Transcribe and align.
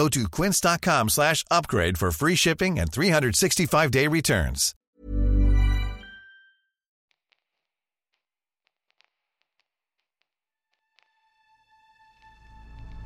Go 0.00 0.08
to 0.08 0.30
quince.com 0.30 1.08
slash 1.10 1.44
upgrade 1.50 1.98
for 1.98 2.10
free 2.10 2.34
shipping 2.34 2.78
and 2.78 2.90
365-day 2.90 4.08
returns. 4.08 4.74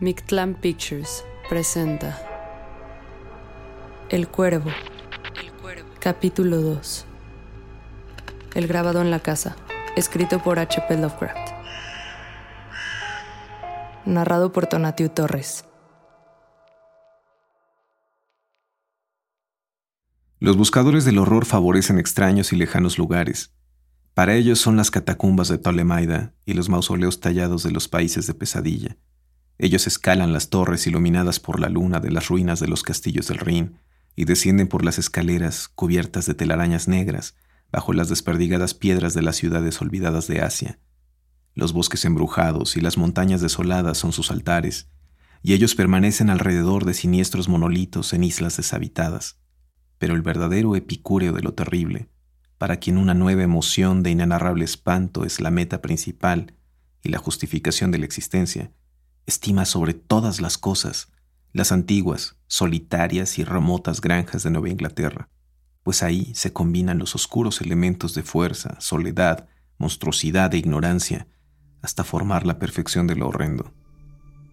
Mictlan 0.01 0.55
Pictures 0.55 1.25
presenta 1.49 2.17
El 4.09 4.29
Cuervo. 4.29 4.71
Capítulo 5.99 6.61
2. 6.61 7.07
El 8.55 8.69
grabado 8.69 9.01
en 9.01 9.11
la 9.11 9.19
casa. 9.19 9.57
Escrito 9.97 10.39
por 10.39 10.61
H.P. 10.61 10.97
Lovecraft. 10.97 11.55
Narrado 14.05 14.53
por 14.53 14.67
Tonatiu 14.67 15.09
Torres. 15.09 15.65
Los 20.45 20.59
buscadores 20.59 21.07
del 21.07 21.17
horror 21.17 21.47
favorecen 21.47 21.99
extraños 21.99 22.53
y 22.53 22.57
lejanos 22.57 22.99
lugares. 22.99 23.55
Para 24.13 24.35
ellos 24.35 24.59
son 24.59 24.77
las 24.77 24.91
catacumbas 24.91 25.49
de 25.49 25.57
Ptolemaida 25.57 26.35
y 26.45 26.53
los 26.53 26.69
mausoleos 26.69 27.19
tallados 27.19 27.63
de 27.63 27.71
los 27.71 27.89
países 27.89 28.27
de 28.27 28.35
pesadilla. 28.35 28.99
Ellos 29.57 29.87
escalan 29.87 30.35
las 30.35 30.51
torres 30.51 30.87
iluminadas 30.87 31.41
por 31.41 31.61
la 31.61 31.71
luna 31.71 31.99
de 31.99 32.11
las 32.11 32.29
ruinas 32.29 32.61
de 32.61 32.69
los 32.69 32.83
castillos 32.83 33.29
del 33.29 33.39
Rin 33.39 33.79
y 34.17 34.27
descienden 34.27 34.69
por 34.69 34.85
las 34.85 34.99
escaleras 34.99 35.69
cubiertas 35.69 36.27
de 36.27 36.35
telarañas 36.35 36.89
negras 36.89 37.37
bajo 37.73 37.95
las 37.95 38.11
desperdigadas 38.11 38.75
piedras 38.75 39.15
de 39.15 39.23
las 39.23 39.37
ciudades 39.37 39.81
olvidadas 39.81 40.27
de 40.27 40.43
Asia. 40.43 40.79
Los 41.55 41.73
bosques 41.73 42.05
embrujados 42.05 42.77
y 42.77 42.83
las 42.83 42.99
montañas 42.99 43.41
desoladas 43.41 43.97
son 43.97 44.13
sus 44.13 44.31
altares, 44.31 44.91
y 45.43 45.55
ellos 45.55 45.75
permanecen 45.75 46.29
alrededor 46.29 46.85
de 46.85 46.93
siniestros 46.93 47.49
monolitos 47.49 48.13
en 48.13 48.25
islas 48.25 48.59
deshabitadas. 48.59 49.39
Pero 50.05 50.17
el 50.17 50.21
verdadero 50.21 50.77
epicúreo 50.77 51.33
de 51.33 51.41
lo 51.41 51.55
terrible, 51.55 52.11
para 52.59 52.77
quien 52.77 52.99
una 52.99 53.15
nueva 53.15 53.43
emoción 53.43 54.03
de 54.03 54.11
inenarrable 54.11 54.63
espanto 54.63 55.25
es 55.25 55.41
la 55.41 55.51
meta 55.51 55.81
principal 55.81 56.53
y 57.03 57.09
la 57.09 57.17
justificación 57.17 57.91
de 57.91 57.97
la 57.97 58.05
existencia, 58.05 58.71
estima 59.25 59.65
sobre 59.65 59.95
todas 59.95 60.43
las 60.43 60.59
cosas 60.59 61.11
las 61.55 61.73
antiguas, 61.73 62.37
solitarias 62.49 63.39
y 63.39 63.45
remotas 63.45 64.03
granjas 64.03 64.43
de 64.43 64.51
Nueva 64.51 64.69
Inglaterra, 64.69 65.31
pues 65.83 66.03
ahí 66.03 66.35
se 66.35 66.53
combinan 66.53 66.99
los 66.99 67.15
oscuros 67.15 67.63
elementos 67.63 68.13
de 68.13 68.25
fuerza, 68.25 68.79
soledad, 68.81 69.49
monstruosidad 69.79 70.53
e 70.53 70.59
ignorancia, 70.59 71.29
hasta 71.81 72.05
formar 72.05 72.45
la 72.45 72.59
perfección 72.59 73.07
de 73.07 73.17
lo 73.17 73.29
horrendo. 73.29 73.73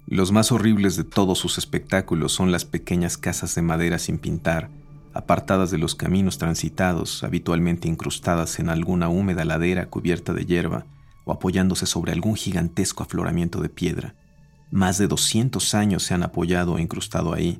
Los 0.07 0.31
más 0.31 0.53
horribles 0.53 0.95
de 0.95 1.03
todos 1.03 1.39
sus 1.39 1.57
espectáculos 1.57 2.31
son 2.31 2.53
las 2.53 2.63
pequeñas 2.63 3.17
casas 3.17 3.53
de 3.53 3.61
madera 3.61 3.99
sin 3.99 4.17
pintar, 4.17 4.69
apartadas 5.13 5.71
de 5.71 5.77
los 5.77 5.95
caminos 5.95 6.37
transitados, 6.37 7.23
habitualmente 7.23 7.87
incrustadas 7.87 8.59
en 8.59 8.69
alguna 8.69 9.09
húmeda 9.09 9.45
ladera 9.45 9.87
cubierta 9.87 10.33
de 10.33 10.45
hierba 10.45 10.85
o 11.25 11.31
apoyándose 11.31 11.85
sobre 11.85 12.11
algún 12.11 12.35
gigantesco 12.35 13.03
afloramiento 13.03 13.61
de 13.61 13.69
piedra. 13.69 14.15
Más 14.71 14.97
de 14.97 15.07
200 15.07 15.73
años 15.75 16.03
se 16.03 16.13
han 16.13 16.23
apoyado 16.23 16.77
e 16.77 16.81
incrustado 16.81 17.33
ahí, 17.33 17.59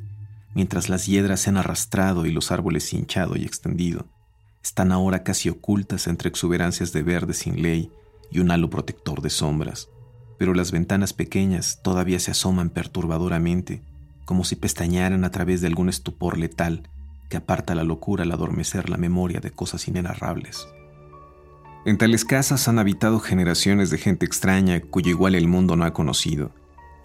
mientras 0.56 0.90
las 0.90 1.06
hiedras 1.06 1.41
se 1.41 1.50
han 1.50 1.57
arrastrado 1.57 2.25
y 2.25 2.31
los 2.31 2.51
árboles 2.51 2.94
hinchado 2.94 3.35
y 3.35 3.44
extendido. 3.44 4.07
Están 4.63 4.91
ahora 4.91 5.23
casi 5.23 5.50
ocultas 5.50 6.07
entre 6.07 6.29
exuberancias 6.29 6.94
de 6.94 7.03
verde 7.03 7.34
sin 7.34 7.61
ley 7.61 7.91
y 8.31 8.40
un 8.40 8.51
halo 8.51 8.69
protector 8.69 9.22
de 9.22 9.29
sombras, 9.29 9.90
pero 10.40 10.53
las 10.53 10.72
ventanas 10.72 11.13
pequeñas 11.13 11.81
todavía 11.84 12.19
se 12.19 12.31
asoman 12.31 12.69
perturbadoramente, 12.69 13.81
como 14.25 14.45
si 14.45 14.56
pestañaran 14.56 15.25
a 15.25 15.31
través 15.31 15.59
de 15.61 15.67
algún 15.67 15.90
estupor 15.90 16.38
letal 16.38 16.90
que 17.31 17.37
aparta 17.37 17.73
la 17.73 17.85
locura 17.85 18.23
al 18.23 18.31
adormecer 18.31 18.89
la 18.89 18.97
memoria 18.97 19.39
de 19.39 19.51
cosas 19.51 19.87
inenarrables. 19.87 20.67
En 21.85 21.97
tales 21.97 22.25
casas 22.25 22.67
han 22.67 22.77
habitado 22.77 23.19
generaciones 23.19 23.89
de 23.89 23.97
gente 23.97 24.25
extraña 24.25 24.81
cuyo 24.81 25.09
igual 25.09 25.33
el 25.33 25.47
mundo 25.47 25.77
no 25.77 25.85
ha 25.85 25.93
conocido, 25.93 26.51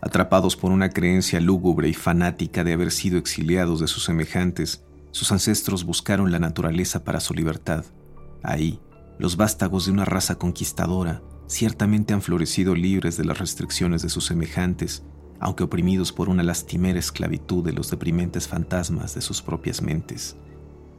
atrapados 0.03 0.57
por 0.57 0.73
una 0.73 0.91
creencia 0.91 1.41
lúgubre 1.41 1.89
y 1.89 1.95
fanática 1.95 2.65
de 2.65 2.73
haber 2.73 2.91
sido 2.91 3.19
exiliados 3.19 3.79
de 3.79 3.87
sus 3.87 4.05
semejantes, 4.05 4.85
sus 5.13 5.31
ancestros 5.31 5.85
buscaron 5.85 6.33
la 6.33 6.41
naturaleza 6.41 7.05
para 7.05 7.21
su 7.21 7.33
libertad. 7.33 7.85
Ahí, 8.43 8.81
los 9.21 9.37
vástagos 9.37 9.87
de 9.87 9.93
una 9.93 10.05
raza 10.05 10.35
conquistadora 10.35 11.23
ciertamente 11.47 12.15
han 12.15 12.21
florecido 12.21 12.75
libres 12.75 13.17
de 13.17 13.25
las 13.25 13.39
restricciones 13.39 14.03
de 14.03 14.09
sus 14.09 14.27
semejantes, 14.27 15.05
aunque 15.41 15.65
oprimidos 15.65 16.13
por 16.13 16.29
una 16.29 16.43
lastimera 16.43 16.99
esclavitud 16.99 17.65
de 17.65 17.73
los 17.73 17.91
deprimentes 17.91 18.49
fantasmas 18.49 19.15
de 19.15 19.21
sus 19.21 19.43
propias 19.43 19.83
mentes. 19.83 20.37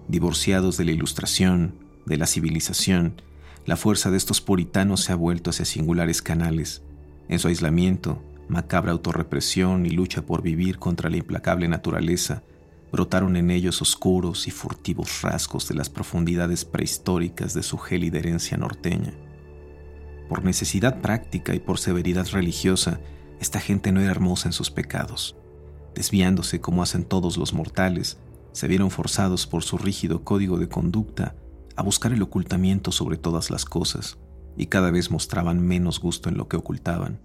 Divorciados 0.08 0.78
de 0.78 0.86
la 0.86 0.92
ilustración, 0.92 1.75
de 2.06 2.18
la 2.18 2.28
civilización, 2.28 3.22
la 3.66 3.75
fuerza 3.75 4.09
de 4.12 4.18
estos 4.18 4.40
puritanos 4.40 5.02
se 5.02 5.12
ha 5.12 5.16
vuelto 5.16 5.50
hacia 5.50 5.66
singulares 5.66 6.22
canales. 6.22 6.84
En 7.28 7.40
su 7.40 7.50
aislamiento, 7.50 8.24
macabra 8.48 8.94
autorrepresión 8.94 9.86
y 9.86 9.90
lucha 9.90 10.25
por 10.25 10.42
vivir 10.42 10.80
contra 10.80 11.09
la 11.09 11.18
implacable 11.18 11.68
naturaleza, 11.68 12.44
brotaron 12.92 13.36
en 13.36 13.52
ellos 13.52 13.81
oscuros 13.81 14.48
y 14.48 14.52
furtivos 14.52 15.22
rasgos 15.22 15.68
de 15.68 15.75
las 15.75 15.90
profundidades 15.90 16.64
prehistóricas 16.64 17.54
de 17.54 17.63
su 17.63 17.78
gélida 17.78 18.19
herencia 18.19 18.57
norteña. 18.57 19.13
Por 20.30 20.44
necesidad 20.44 21.01
práctica 21.01 21.54
y 21.54 21.60
por 21.60 21.80
severidad 21.80 22.28
religiosa, 22.31 23.00
esta 23.39 23.60
gente 23.60 23.92
no 23.92 24.01
era 24.01 24.12
hermosa 24.12 24.50
en 24.50 24.54
sus 24.54 24.72
pecados. 24.72 25.36
Desviándose 25.95 26.62
como 26.62 26.84
hacen 26.84 27.04
todos 27.04 27.38
los 27.38 27.54
mortales, 27.54 28.18
se 28.51 28.68
vieron 28.68 28.92
forzados 28.92 29.45
por 29.45 29.63
su 29.63 29.78
rígido 29.78 30.24
código 30.24 30.57
de 30.57 30.68
conducta 30.69 31.36
a 31.75 31.84
buscar 31.84 32.12
el 32.12 32.22
ocultamiento 32.22 32.92
sobre 32.92 33.18
todas 33.18 33.51
las 33.51 33.66
cosas, 33.66 34.18
y 34.57 34.66
cada 34.66 34.89
vez 34.89 35.12
mostraban 35.12 35.62
menos 35.62 36.00
gusto 36.00 36.30
en 36.30 36.38
lo 36.38 36.48
que 36.48 36.57
ocultaban. 36.57 37.19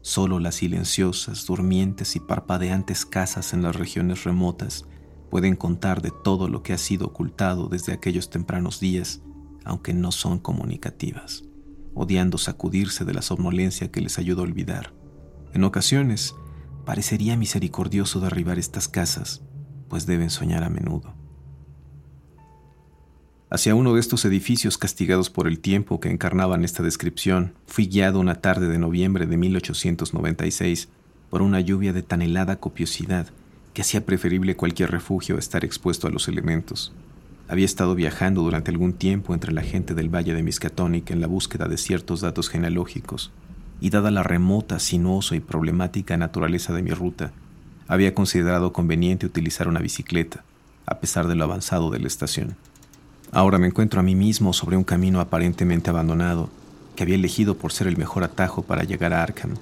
Solo 0.00 0.40
las 0.40 0.56
silenciosas, 0.56 1.46
durmientes 1.46 2.16
y 2.16 2.20
parpadeantes 2.20 3.04
casas 3.04 3.52
en 3.52 3.62
las 3.62 3.76
regiones 3.76 4.24
remotas 4.24 4.86
pueden 5.30 5.56
contar 5.56 6.02
de 6.02 6.10
todo 6.24 6.48
lo 6.48 6.62
que 6.62 6.72
ha 6.72 6.78
sido 6.78 7.06
ocultado 7.06 7.68
desde 7.68 7.92
aquellos 7.92 8.30
tempranos 8.30 8.80
días, 8.80 9.22
aunque 9.64 9.94
no 9.94 10.10
son 10.10 10.38
comunicativas, 10.38 11.44
odiando 11.94 12.36
sacudirse 12.36 13.04
de 13.04 13.14
la 13.14 13.22
somnolencia 13.22 13.90
que 13.90 14.00
les 14.00 14.18
ayuda 14.18 14.40
a 14.40 14.44
olvidar. 14.44 15.01
En 15.54 15.64
ocasiones, 15.64 16.34
parecería 16.84 17.36
misericordioso 17.36 18.20
derribar 18.20 18.58
estas 18.58 18.88
casas, 18.88 19.42
pues 19.88 20.06
deben 20.06 20.30
soñar 20.30 20.64
a 20.64 20.70
menudo. 20.70 21.14
Hacia 23.50 23.74
uno 23.74 23.92
de 23.92 24.00
estos 24.00 24.24
edificios 24.24 24.78
castigados 24.78 25.28
por 25.28 25.46
el 25.46 25.60
tiempo 25.60 26.00
que 26.00 26.10
encarnaban 26.10 26.64
esta 26.64 26.82
descripción, 26.82 27.52
fui 27.66 27.86
guiado 27.86 28.18
una 28.18 28.36
tarde 28.36 28.68
de 28.68 28.78
noviembre 28.78 29.26
de 29.26 29.36
1896 29.36 30.88
por 31.28 31.42
una 31.42 31.60
lluvia 31.60 31.92
de 31.92 32.02
tan 32.02 32.22
helada 32.22 32.56
copiosidad 32.56 33.28
que 33.74 33.82
hacía 33.82 34.06
preferible 34.06 34.56
cualquier 34.56 34.90
refugio 34.90 35.36
a 35.36 35.38
estar 35.38 35.66
expuesto 35.66 36.06
a 36.06 36.10
los 36.10 36.28
elementos. 36.28 36.94
Había 37.46 37.66
estado 37.66 37.94
viajando 37.94 38.40
durante 38.40 38.70
algún 38.70 38.94
tiempo 38.94 39.34
entre 39.34 39.52
la 39.52 39.62
gente 39.62 39.92
del 39.92 40.08
Valle 40.08 40.32
de 40.32 40.42
Miskatonic 40.42 41.10
en 41.10 41.20
la 41.20 41.26
búsqueda 41.26 41.68
de 41.68 41.76
ciertos 41.76 42.22
datos 42.22 42.48
genealógicos, 42.48 43.32
y 43.82 43.90
dada 43.90 44.12
la 44.12 44.22
remota, 44.22 44.78
sinuosa 44.78 45.34
y 45.34 45.40
problemática 45.40 46.16
naturaleza 46.16 46.72
de 46.72 46.84
mi 46.84 46.92
ruta, 46.92 47.32
había 47.88 48.14
considerado 48.14 48.72
conveniente 48.72 49.26
utilizar 49.26 49.66
una 49.66 49.80
bicicleta, 49.80 50.44
a 50.86 51.00
pesar 51.00 51.26
de 51.26 51.34
lo 51.34 51.42
avanzado 51.42 51.90
de 51.90 51.98
la 51.98 52.06
estación. 52.06 52.54
Ahora 53.32 53.58
me 53.58 53.66
encuentro 53.66 53.98
a 53.98 54.04
mí 54.04 54.14
mismo 54.14 54.52
sobre 54.52 54.76
un 54.76 54.84
camino 54.84 55.18
aparentemente 55.18 55.90
abandonado, 55.90 56.48
que 56.94 57.02
había 57.02 57.16
elegido 57.16 57.56
por 57.56 57.72
ser 57.72 57.88
el 57.88 57.96
mejor 57.96 58.22
atajo 58.22 58.62
para 58.62 58.84
llegar 58.84 59.12
a 59.12 59.20
Arkham. 59.20 59.56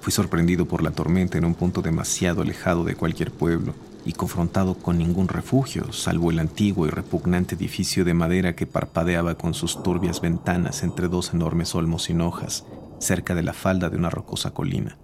Fui 0.00 0.12
sorprendido 0.12 0.66
por 0.66 0.82
la 0.82 0.90
tormenta 0.90 1.38
en 1.38 1.44
un 1.44 1.54
punto 1.54 1.80
demasiado 1.80 2.42
alejado 2.42 2.82
de 2.82 2.96
cualquier 2.96 3.30
pueblo 3.30 3.72
y 4.04 4.14
confrontado 4.14 4.74
con 4.74 4.98
ningún 4.98 5.28
refugio, 5.28 5.92
salvo 5.92 6.32
el 6.32 6.40
antiguo 6.40 6.88
y 6.88 6.90
repugnante 6.90 7.54
edificio 7.54 8.04
de 8.04 8.14
madera 8.14 8.56
que 8.56 8.66
parpadeaba 8.66 9.36
con 9.36 9.54
sus 9.54 9.80
turbias 9.80 10.20
ventanas 10.20 10.82
entre 10.82 11.06
dos 11.06 11.32
enormes 11.32 11.72
olmos 11.76 12.02
sin 12.02 12.20
hojas, 12.20 12.64
cerca 12.98 13.34
de 13.34 13.42
la 13.42 13.52
falda 13.52 13.90
de 13.90 13.96
una 13.96 14.10
rocosa 14.10 14.52
colina. 14.52 14.98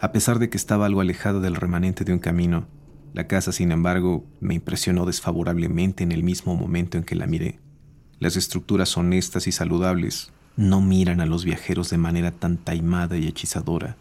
A 0.00 0.12
pesar 0.12 0.38
de 0.38 0.48
que 0.48 0.56
estaba 0.56 0.86
algo 0.86 1.00
alejado 1.00 1.40
del 1.40 1.56
remanente 1.56 2.04
de 2.04 2.12
un 2.12 2.18
camino, 2.18 2.66
la 3.14 3.26
casa, 3.26 3.52
sin 3.52 3.72
embargo, 3.72 4.24
me 4.40 4.54
impresionó 4.54 5.06
desfavorablemente 5.06 6.04
en 6.04 6.12
el 6.12 6.22
mismo 6.22 6.54
momento 6.54 6.98
en 6.98 7.04
que 7.04 7.16
la 7.16 7.26
miré. 7.26 7.58
Las 8.20 8.36
estructuras 8.36 8.96
honestas 8.96 9.46
y 9.46 9.52
saludables 9.52 10.32
no 10.56 10.80
miran 10.80 11.20
a 11.20 11.26
los 11.26 11.44
viajeros 11.44 11.90
de 11.90 11.98
manera 11.98 12.32
tan 12.32 12.58
taimada 12.58 13.16
y 13.16 13.26
hechizadora, 13.26 13.96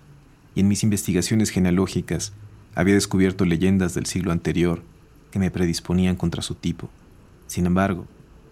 y 0.56 0.62
en 0.62 0.68
mis 0.68 0.84
investigaciones 0.84 1.52
genealógicas 1.52 2.34
había 2.75 2.96
descubierto 2.96 3.46
leyendas 3.46 3.94
del 3.94 4.06
siglo 4.06 4.31
anterior 4.31 4.84
que 5.31 5.40
me 5.40 5.52
predisponían 5.52 6.16
contra 6.16 6.42
su 6.42 6.56
tipo. 6.56 6.90
Sin 7.48 7.66
embargo, 7.66 8.06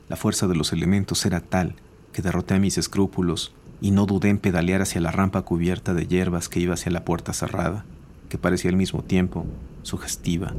la 0.08 0.16
fuerza 0.16 0.48
de 0.48 0.56
los 0.56 0.72
elementos 0.72 1.26
era 1.26 1.42
tal 1.42 1.76
que 2.14 2.22
derroté 2.22 2.54
a 2.56 2.60
mis 2.60 2.78
escrúpulos 2.78 3.54
y 3.82 3.92
no 3.92 4.06
dudé 4.06 4.30
en 4.30 4.38
pedalear 4.38 4.82
hacia 4.82 5.02
la 5.02 5.12
rampa 5.12 5.42
cubierta 5.44 5.94
de 5.94 6.08
hierbas 6.08 6.50
que 6.50 6.60
iba 6.60 6.74
hacia 6.74 6.92
la 6.92 7.06
puerta 7.06 7.34
cerrada, 7.34 7.86
que 8.30 8.38
parecía 8.38 8.72
al 8.72 8.78
mismo 8.78 9.04
tiempo 9.04 9.46
sugestiva 9.84 10.54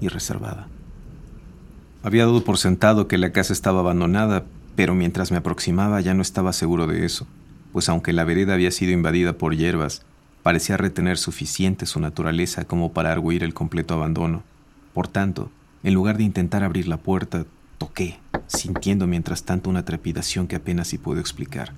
y 0.00 0.08
reservada. 0.08 0.68
Había 2.02 2.26
dado 2.26 2.44
por 2.44 2.58
sentado 2.58 3.08
que 3.08 3.18
la 3.18 3.32
casa 3.32 3.52
estaba 3.52 3.80
abandonada, 3.80 4.44
pero 4.76 4.94
mientras 4.94 5.30
me 5.30 5.38
aproximaba 5.38 6.00
ya 6.00 6.14
no 6.14 6.22
estaba 6.22 6.52
seguro 6.52 6.86
de 6.86 7.04
eso, 7.04 7.26
pues 7.72 7.88
aunque 7.88 8.12
la 8.12 8.24
vereda 8.24 8.54
había 8.54 8.70
sido 8.70 8.92
invadida 8.92 9.32
por 9.38 9.56
hierbas, 9.56 10.02
parecía 10.42 10.76
retener 10.76 11.18
suficiente 11.18 11.86
su 11.86 11.98
naturaleza 11.98 12.64
como 12.64 12.92
para 12.92 13.10
arguir 13.10 13.42
el 13.42 13.54
completo 13.54 13.94
abandono. 13.94 14.44
Por 14.94 15.08
tanto, 15.08 15.50
en 15.82 15.94
lugar 15.94 16.16
de 16.16 16.24
intentar 16.24 16.62
abrir 16.62 16.86
la 16.86 16.98
puerta, 16.98 17.44
toqué, 17.78 18.18
sintiendo 18.46 19.06
mientras 19.06 19.44
tanto 19.44 19.70
una 19.70 19.84
trepidación 19.84 20.46
que 20.46 20.56
apenas 20.56 20.88
si 20.88 20.98
puedo 20.98 21.20
explicar. 21.20 21.72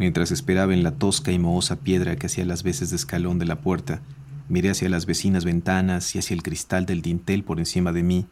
Mientras 0.00 0.32
esperaba 0.32 0.74
en 0.74 0.82
la 0.82 0.96
tosca 0.96 1.30
y 1.30 1.38
mohosa 1.38 1.76
piedra 1.76 2.16
que 2.16 2.26
hacía 2.26 2.44
las 2.44 2.64
veces 2.64 2.90
de 2.90 2.96
escalón 2.96 3.38
de 3.38 3.46
la 3.46 3.60
puerta, 3.60 4.02
Miré 4.50 4.70
hacia 4.70 4.88
las 4.88 5.06
vecinas 5.06 5.44
ventanas 5.44 6.16
y 6.16 6.18
hacia 6.18 6.34
el 6.34 6.42
cristal 6.42 6.84
del 6.84 7.02
dintel 7.02 7.44
por 7.44 7.60
encima 7.60 7.92
de 7.92 8.02
mí, 8.02 8.26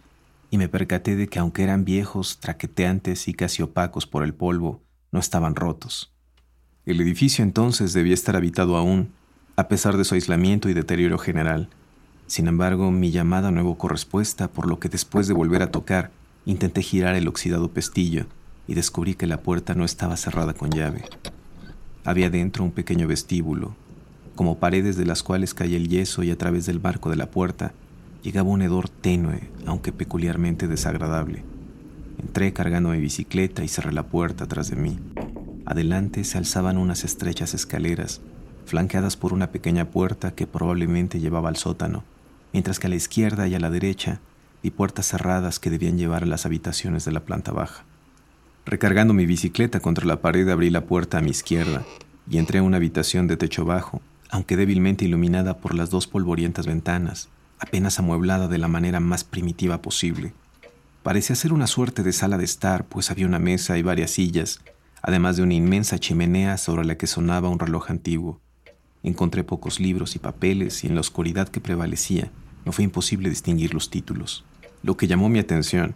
y 0.50 0.58
me 0.58 0.68
percaté 0.68 1.14
de 1.14 1.28
que 1.28 1.38
aunque 1.38 1.62
eran 1.62 1.84
viejos, 1.84 2.40
traqueteantes 2.40 3.28
y 3.28 3.34
casi 3.34 3.62
opacos 3.62 4.08
por 4.08 4.24
el 4.24 4.34
polvo, 4.34 4.82
no 5.12 5.20
estaban 5.20 5.54
rotos. 5.54 6.12
El 6.86 7.00
edificio 7.00 7.44
entonces 7.44 7.92
debía 7.92 8.14
estar 8.14 8.34
habitado 8.34 8.76
aún, 8.76 9.12
a 9.54 9.68
pesar 9.68 9.96
de 9.96 10.04
su 10.04 10.16
aislamiento 10.16 10.68
y 10.68 10.74
deterioro 10.74 11.18
general. 11.18 11.68
Sin 12.26 12.48
embargo, 12.48 12.90
mi 12.90 13.12
llamada 13.12 13.52
no 13.52 13.60
evocó 13.60 13.86
respuesta, 13.86 14.48
por 14.48 14.66
lo 14.66 14.80
que 14.80 14.88
después 14.88 15.28
de 15.28 15.34
volver 15.34 15.62
a 15.62 15.70
tocar, 15.70 16.10
intenté 16.46 16.82
girar 16.82 17.14
el 17.14 17.28
oxidado 17.28 17.70
pestillo 17.70 18.26
y 18.66 18.74
descubrí 18.74 19.14
que 19.14 19.28
la 19.28 19.40
puerta 19.40 19.76
no 19.76 19.84
estaba 19.84 20.16
cerrada 20.16 20.52
con 20.52 20.70
llave. 20.70 21.04
Había 22.08 22.30
dentro 22.30 22.64
un 22.64 22.70
pequeño 22.70 23.06
vestíbulo, 23.06 23.76
como 24.34 24.56
paredes 24.56 24.96
de 24.96 25.04
las 25.04 25.22
cuales 25.22 25.52
caía 25.52 25.76
el 25.76 25.90
yeso 25.90 26.22
y 26.22 26.30
a 26.30 26.38
través 26.38 26.64
del 26.64 26.80
marco 26.80 27.10
de 27.10 27.16
la 27.16 27.30
puerta 27.30 27.74
llegaba 28.22 28.48
un 28.48 28.62
hedor 28.62 28.88
tenue, 28.88 29.50
aunque 29.66 29.92
peculiarmente 29.92 30.68
desagradable. 30.68 31.44
Entré 32.18 32.54
cargando 32.54 32.88
mi 32.88 32.98
bicicleta 32.98 33.62
y 33.62 33.68
cerré 33.68 33.92
la 33.92 34.04
puerta 34.04 34.46
tras 34.46 34.70
de 34.70 34.76
mí. 34.76 34.98
Adelante 35.66 36.24
se 36.24 36.38
alzaban 36.38 36.78
unas 36.78 37.04
estrechas 37.04 37.52
escaleras, 37.52 38.22
flanqueadas 38.64 39.18
por 39.18 39.34
una 39.34 39.50
pequeña 39.50 39.90
puerta 39.90 40.34
que 40.34 40.46
probablemente 40.46 41.20
llevaba 41.20 41.50
al 41.50 41.56
sótano, 41.56 42.04
mientras 42.54 42.78
que 42.78 42.86
a 42.86 42.90
la 42.90 42.96
izquierda 42.96 43.48
y 43.48 43.54
a 43.54 43.60
la 43.60 43.68
derecha 43.68 44.22
vi 44.62 44.70
puertas 44.70 45.08
cerradas 45.08 45.60
que 45.60 45.68
debían 45.68 45.98
llevar 45.98 46.22
a 46.22 46.26
las 46.26 46.46
habitaciones 46.46 47.04
de 47.04 47.12
la 47.12 47.26
planta 47.26 47.52
baja. 47.52 47.84
Recargando 48.68 49.14
mi 49.14 49.24
bicicleta 49.24 49.80
contra 49.80 50.04
la 50.04 50.20
pared 50.20 50.46
abrí 50.50 50.68
la 50.68 50.84
puerta 50.84 51.16
a 51.16 51.20
mi 51.22 51.30
izquierda 51.30 51.86
y 52.28 52.36
entré 52.36 52.58
a 52.58 52.62
una 52.62 52.76
habitación 52.76 53.26
de 53.26 53.38
techo 53.38 53.64
bajo, 53.64 54.02
aunque 54.28 54.58
débilmente 54.58 55.06
iluminada 55.06 55.56
por 55.56 55.74
las 55.74 55.88
dos 55.88 56.06
polvorientas 56.06 56.66
ventanas, 56.66 57.30
apenas 57.58 57.98
amueblada 57.98 58.46
de 58.46 58.58
la 58.58 58.68
manera 58.68 59.00
más 59.00 59.24
primitiva 59.24 59.80
posible. 59.80 60.34
Parecía 61.02 61.34
ser 61.34 61.54
una 61.54 61.66
suerte 61.66 62.02
de 62.02 62.12
sala 62.12 62.36
de 62.36 62.44
estar, 62.44 62.84
pues 62.84 63.10
había 63.10 63.26
una 63.26 63.38
mesa 63.38 63.78
y 63.78 63.82
varias 63.82 64.10
sillas, 64.10 64.60
además 65.00 65.38
de 65.38 65.44
una 65.44 65.54
inmensa 65.54 65.98
chimenea 65.98 66.58
sobre 66.58 66.84
la 66.84 66.98
que 66.98 67.06
sonaba 67.06 67.48
un 67.48 67.60
reloj 67.60 67.88
antiguo. 67.88 68.38
Encontré 69.02 69.44
pocos 69.44 69.80
libros 69.80 70.14
y 70.14 70.18
papeles 70.18 70.84
y 70.84 70.88
en 70.88 70.94
la 70.94 71.00
oscuridad 71.00 71.48
que 71.48 71.62
prevalecía 71.62 72.30
no 72.66 72.72
fue 72.72 72.84
imposible 72.84 73.30
distinguir 73.30 73.72
los 73.72 73.88
títulos. 73.88 74.44
Lo 74.82 74.98
que 74.98 75.06
llamó 75.06 75.30
mi 75.30 75.38
atención 75.38 75.94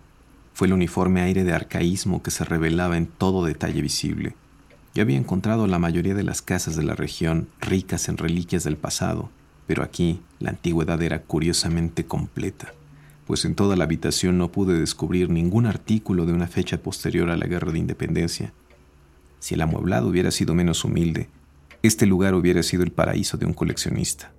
fue 0.53 0.67
el 0.67 0.73
uniforme 0.73 1.23
aire 1.23 1.45
de 1.45 1.53
arcaísmo 1.53 2.23
que 2.23 2.31
se 2.31 2.45
revelaba 2.45 2.97
en 2.97 3.07
todo 3.07 3.45
detalle 3.45 3.81
visible. 3.81 4.35
Yo 4.95 5.03
había 5.03 5.17
encontrado 5.17 5.67
la 5.67 5.79
mayoría 5.79 6.15
de 6.15 6.23
las 6.23 6.43
casas 6.43 6.77
de 6.77 6.83
la 6.83 6.95
región 6.95 7.49
ricas 7.61 8.09
en 8.09 8.19
reliquias 8.19 8.65
del 8.65 8.77
pasado, 8.77 9.31
pero 9.67 9.83
aquí 9.83 10.21
la 10.39 10.51
antigüedad 10.51 11.01
era 11.01 11.23
curiosamente 11.23 12.05
completa, 12.05 12.75
pues 13.27 13.45
en 13.47 13.55
toda 13.55 13.77
la 13.77 13.85
habitación 13.85 14.37
no 14.37 14.53
pude 14.53 14.79
descubrir 14.79 15.31
ningún 15.31 15.67
artículo 15.67 16.27
de 16.27 16.35
una 16.35 16.47
fecha 16.47 16.83
posterior 16.83 17.31
a 17.31 17.37
la 17.37 17.47
Guerra 17.47 17.73
de 17.73 17.79
Independencia. 17.79 18.53
Si 19.39 19.55
el 19.55 19.63
amueblado 19.63 20.09
hubiera 20.09 20.31
sido 20.31 20.55
menos 20.55 20.85
humilde, 20.85 21.29
este 21.83 22.07
lugar 22.07 22.35
hubiera 22.35 22.63
sido 22.63 22.83
el 22.83 22.93
paraíso 22.93 23.39
de 23.39 23.47
un 23.47 23.55
coleccionista. 23.55 24.33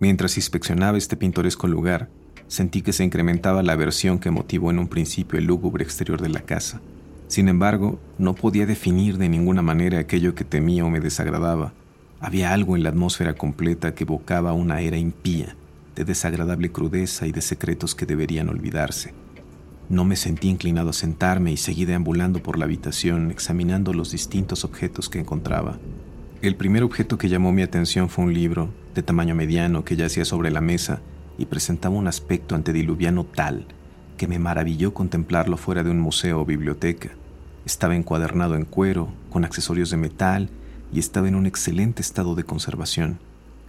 Mientras 0.00 0.36
inspeccionaba 0.36 0.96
este 0.96 1.16
pintoresco 1.16 1.66
lugar, 1.66 2.08
sentí 2.48 2.82
que 2.82 2.92
se 2.92 3.04
incrementaba 3.04 3.62
la 3.62 3.74
aversión 3.74 4.18
que 4.18 4.30
motivó 4.30 4.70
en 4.70 4.78
un 4.78 4.88
principio 4.88 5.38
el 5.38 5.44
lúgubre 5.44 5.84
exterior 5.84 6.20
de 6.20 6.30
la 6.30 6.40
casa. 6.40 6.80
Sin 7.28 7.48
embargo, 7.48 8.00
no 8.16 8.34
podía 8.34 8.66
definir 8.66 9.18
de 9.18 9.28
ninguna 9.28 9.62
manera 9.62 9.98
aquello 9.98 10.34
que 10.34 10.44
temía 10.44 10.84
o 10.84 10.90
me 10.90 11.00
desagradaba. 11.00 11.74
Había 12.20 12.52
algo 12.52 12.74
en 12.74 12.82
la 12.82 12.88
atmósfera 12.88 13.34
completa 13.34 13.94
que 13.94 14.04
evocaba 14.04 14.54
una 14.54 14.80
era 14.80 14.96
impía, 14.96 15.54
de 15.94 16.04
desagradable 16.04 16.72
crudeza 16.72 17.26
y 17.26 17.32
de 17.32 17.42
secretos 17.42 17.94
que 17.94 18.06
deberían 18.06 18.48
olvidarse. 18.48 19.12
No 19.90 20.04
me 20.04 20.16
sentí 20.16 20.48
inclinado 20.48 20.90
a 20.90 20.94
sentarme 20.94 21.52
y 21.52 21.56
seguí 21.58 21.84
deambulando 21.84 22.42
por 22.42 22.58
la 22.58 22.64
habitación 22.64 23.30
examinando 23.30 23.92
los 23.92 24.10
distintos 24.10 24.64
objetos 24.64 25.08
que 25.08 25.20
encontraba. 25.20 25.78
El 26.40 26.56
primer 26.56 26.82
objeto 26.82 27.18
que 27.18 27.28
llamó 27.28 27.52
mi 27.52 27.62
atención 27.62 28.08
fue 28.08 28.24
un 28.24 28.32
libro, 28.32 28.70
de 28.94 29.02
tamaño 29.02 29.34
mediano, 29.34 29.84
que 29.84 29.96
yacía 29.96 30.24
sobre 30.24 30.50
la 30.50 30.60
mesa 30.60 31.00
y 31.38 31.46
presentaba 31.46 31.94
un 31.94 32.08
aspecto 32.08 32.54
antediluviano 32.54 33.24
tal 33.24 33.66
que 34.18 34.26
me 34.26 34.38
maravilló 34.38 34.92
contemplarlo 34.92 35.56
fuera 35.56 35.82
de 35.82 35.90
un 35.90 36.00
museo 36.00 36.40
o 36.40 36.44
biblioteca. 36.44 37.10
Estaba 37.64 37.96
encuadernado 37.96 38.56
en 38.56 38.64
cuero, 38.64 39.08
con 39.30 39.44
accesorios 39.44 39.90
de 39.90 39.96
metal 39.96 40.50
y 40.92 40.98
estaba 40.98 41.28
en 41.28 41.36
un 41.36 41.46
excelente 41.46 42.02
estado 42.02 42.34
de 42.34 42.44
conservación. 42.44 43.18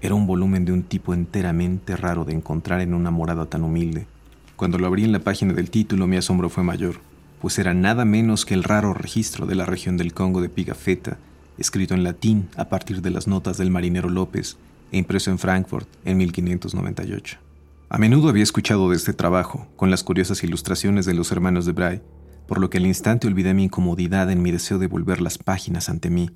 Era 0.02 0.16
un 0.16 0.28
volumen 0.28 0.66
de 0.66 0.74
un 0.74 0.84
tipo 0.84 1.14
enteramente 1.14 1.96
raro 1.96 2.26
de 2.26 2.34
encontrar 2.34 2.82
en 2.82 2.94
una 2.94 3.12
morada 3.12 3.46
tan 3.46 3.64
humilde. 3.64 4.08
Cuando 4.56 4.78
lo 4.78 4.88
abrí 4.88 5.04
en 5.04 5.12
la 5.12 5.20
página 5.20 5.54
del 5.54 5.70
título 5.70 6.08
mi 6.08 6.18
asombro 6.18 6.50
fue 6.50 6.64
mayor, 6.64 6.96
pues 7.42 7.60
era 7.60 7.74
nada 7.74 8.04
menos 8.04 8.46
que 8.46 8.54
el 8.54 8.64
raro 8.64 8.94
registro 8.94 9.46
de 9.46 9.56
la 9.56 9.66
región 9.66 9.98
del 9.98 10.14
Congo 10.14 10.42
de 10.42 10.50
Pigafetta, 10.50 11.18
escrito 11.58 11.94
en 11.94 12.04
latín 12.04 12.50
a 12.58 12.66
partir 12.70 13.02
de 13.02 13.12
las 13.12 13.28
notas 13.28 13.58
del 13.58 13.72
marinero 13.72 14.10
López 14.10 14.58
e 14.92 14.98
impreso 14.98 15.30
en 15.30 15.40
Frankfurt 15.40 15.88
en 16.06 16.18
1598. 16.18 17.49
A 17.92 17.98
menudo 17.98 18.30
había 18.30 18.44
escuchado 18.44 18.92
de 18.92 18.96
este 18.96 19.14
trabajo, 19.14 19.68
con 19.76 19.90
las 19.90 20.04
curiosas 20.04 20.44
ilustraciones 20.44 21.08
de 21.08 21.16
los 21.16 21.32
hermanos 21.32 21.66
de 21.66 21.72
Bray, 21.72 22.04
por 22.48 22.60
lo 22.60 22.70
que 22.70 22.78
al 22.78 22.86
instante 22.86 23.26
olvidé 23.26 23.56
mi 23.56 23.64
incomodidad 23.64 24.30
en 24.30 24.44
mi 24.44 24.52
deseo 24.52 24.78
de 24.78 24.86
volver 24.86 25.22
las 25.22 25.40
páginas 25.40 25.90
ante 25.90 26.12
mí. 26.12 26.30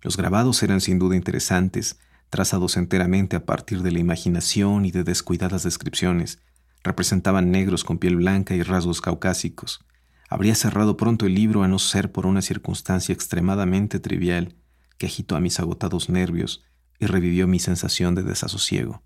Los 0.00 0.16
grabados 0.16 0.62
eran 0.62 0.80
sin 0.80 1.00
duda 1.00 1.16
interesantes, 1.16 1.98
trazados 2.30 2.76
enteramente 2.76 3.34
a 3.34 3.44
partir 3.44 3.82
de 3.82 3.90
la 3.90 3.98
imaginación 3.98 4.84
y 4.84 4.92
de 4.92 5.02
descuidadas 5.02 5.64
descripciones. 5.64 6.38
Representaban 6.84 7.50
negros 7.50 7.82
con 7.82 7.98
piel 7.98 8.14
blanca 8.14 8.54
y 8.54 8.62
rasgos 8.62 9.00
caucásicos. 9.00 9.84
Habría 10.30 10.54
cerrado 10.54 10.96
pronto 10.96 11.26
el 11.26 11.34
libro 11.34 11.64
a 11.64 11.68
no 11.68 11.80
ser 11.80 12.12
por 12.12 12.26
una 12.26 12.42
circunstancia 12.42 13.12
extremadamente 13.12 13.98
trivial 13.98 14.54
que 14.98 15.06
agitó 15.06 15.34
a 15.34 15.40
mis 15.40 15.58
agotados 15.58 16.08
nervios 16.10 16.62
y 17.00 17.06
revivió 17.06 17.48
mi 17.48 17.58
sensación 17.58 18.14
de 18.14 18.22
desasosiego. 18.22 19.02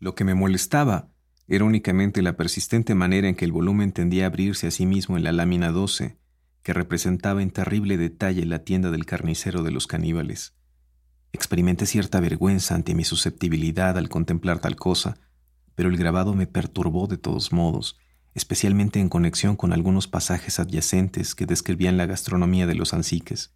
Lo 0.00 0.14
que 0.14 0.24
me 0.24 0.34
molestaba 0.34 1.10
era 1.46 1.66
únicamente 1.66 2.22
la 2.22 2.36
persistente 2.36 2.94
manera 2.94 3.28
en 3.28 3.34
que 3.34 3.44
el 3.44 3.52
volumen 3.52 3.92
tendía 3.92 4.24
a 4.24 4.26
abrirse 4.28 4.66
a 4.66 4.70
sí 4.70 4.86
mismo 4.86 5.18
en 5.18 5.24
la 5.24 5.32
lámina 5.32 5.72
12, 5.72 6.16
que 6.62 6.72
representaba 6.72 7.42
en 7.42 7.50
terrible 7.50 7.98
detalle 7.98 8.46
la 8.46 8.60
tienda 8.60 8.90
del 8.90 9.04
carnicero 9.04 9.62
de 9.62 9.70
los 9.70 9.86
caníbales. 9.86 10.54
Experimenté 11.32 11.84
cierta 11.84 12.18
vergüenza 12.18 12.74
ante 12.74 12.94
mi 12.94 13.04
susceptibilidad 13.04 13.98
al 13.98 14.08
contemplar 14.08 14.58
tal 14.60 14.76
cosa, 14.76 15.18
pero 15.74 15.90
el 15.90 15.98
grabado 15.98 16.34
me 16.34 16.46
perturbó 16.46 17.06
de 17.06 17.18
todos 17.18 17.52
modos, 17.52 17.98
especialmente 18.34 19.00
en 19.00 19.10
conexión 19.10 19.54
con 19.54 19.74
algunos 19.74 20.08
pasajes 20.08 20.58
adyacentes 20.58 21.34
que 21.34 21.44
describían 21.44 21.98
la 21.98 22.06
gastronomía 22.06 22.66
de 22.66 22.74
los 22.74 22.94
ansiques. 22.94 23.52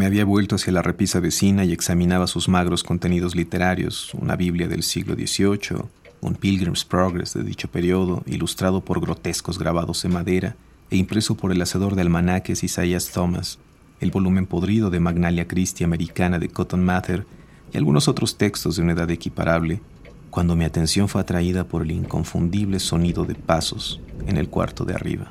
Me 0.00 0.06
había 0.06 0.24
vuelto 0.24 0.56
hacia 0.56 0.72
la 0.72 0.80
repisa 0.80 1.20
vecina 1.20 1.66
y 1.66 1.74
examinaba 1.74 2.26
sus 2.26 2.48
magros 2.48 2.82
contenidos 2.82 3.36
literarios, 3.36 4.14
una 4.14 4.34
Biblia 4.34 4.66
del 4.66 4.82
siglo 4.82 5.14
XVIII, 5.14 5.82
un 6.22 6.36
Pilgrim's 6.36 6.86
Progress 6.86 7.34
de 7.34 7.42
dicho 7.42 7.70
periodo, 7.70 8.22
ilustrado 8.24 8.80
por 8.80 8.98
grotescos 9.02 9.58
grabados 9.58 10.02
en 10.06 10.14
madera 10.14 10.56
e 10.90 10.96
impreso 10.96 11.36
por 11.36 11.52
el 11.52 11.60
hacedor 11.60 11.96
de 11.96 12.00
almanaques 12.00 12.64
Isaiah 12.64 12.98
Thomas, 13.12 13.58
el 14.00 14.10
volumen 14.10 14.46
podrido 14.46 14.88
de 14.88 15.00
Magnalia 15.00 15.46
Christi 15.46 15.84
americana 15.84 16.38
de 16.38 16.48
Cotton 16.48 16.82
Mather 16.82 17.26
y 17.70 17.76
algunos 17.76 18.08
otros 18.08 18.38
textos 18.38 18.76
de 18.76 18.82
una 18.82 18.92
edad 18.92 19.10
equiparable, 19.10 19.82
cuando 20.30 20.56
mi 20.56 20.64
atención 20.64 21.10
fue 21.10 21.20
atraída 21.20 21.64
por 21.64 21.82
el 21.82 21.90
inconfundible 21.90 22.80
sonido 22.80 23.26
de 23.26 23.34
pasos 23.34 24.00
en 24.26 24.38
el 24.38 24.48
cuarto 24.48 24.86
de 24.86 24.94
arriba. 24.94 25.30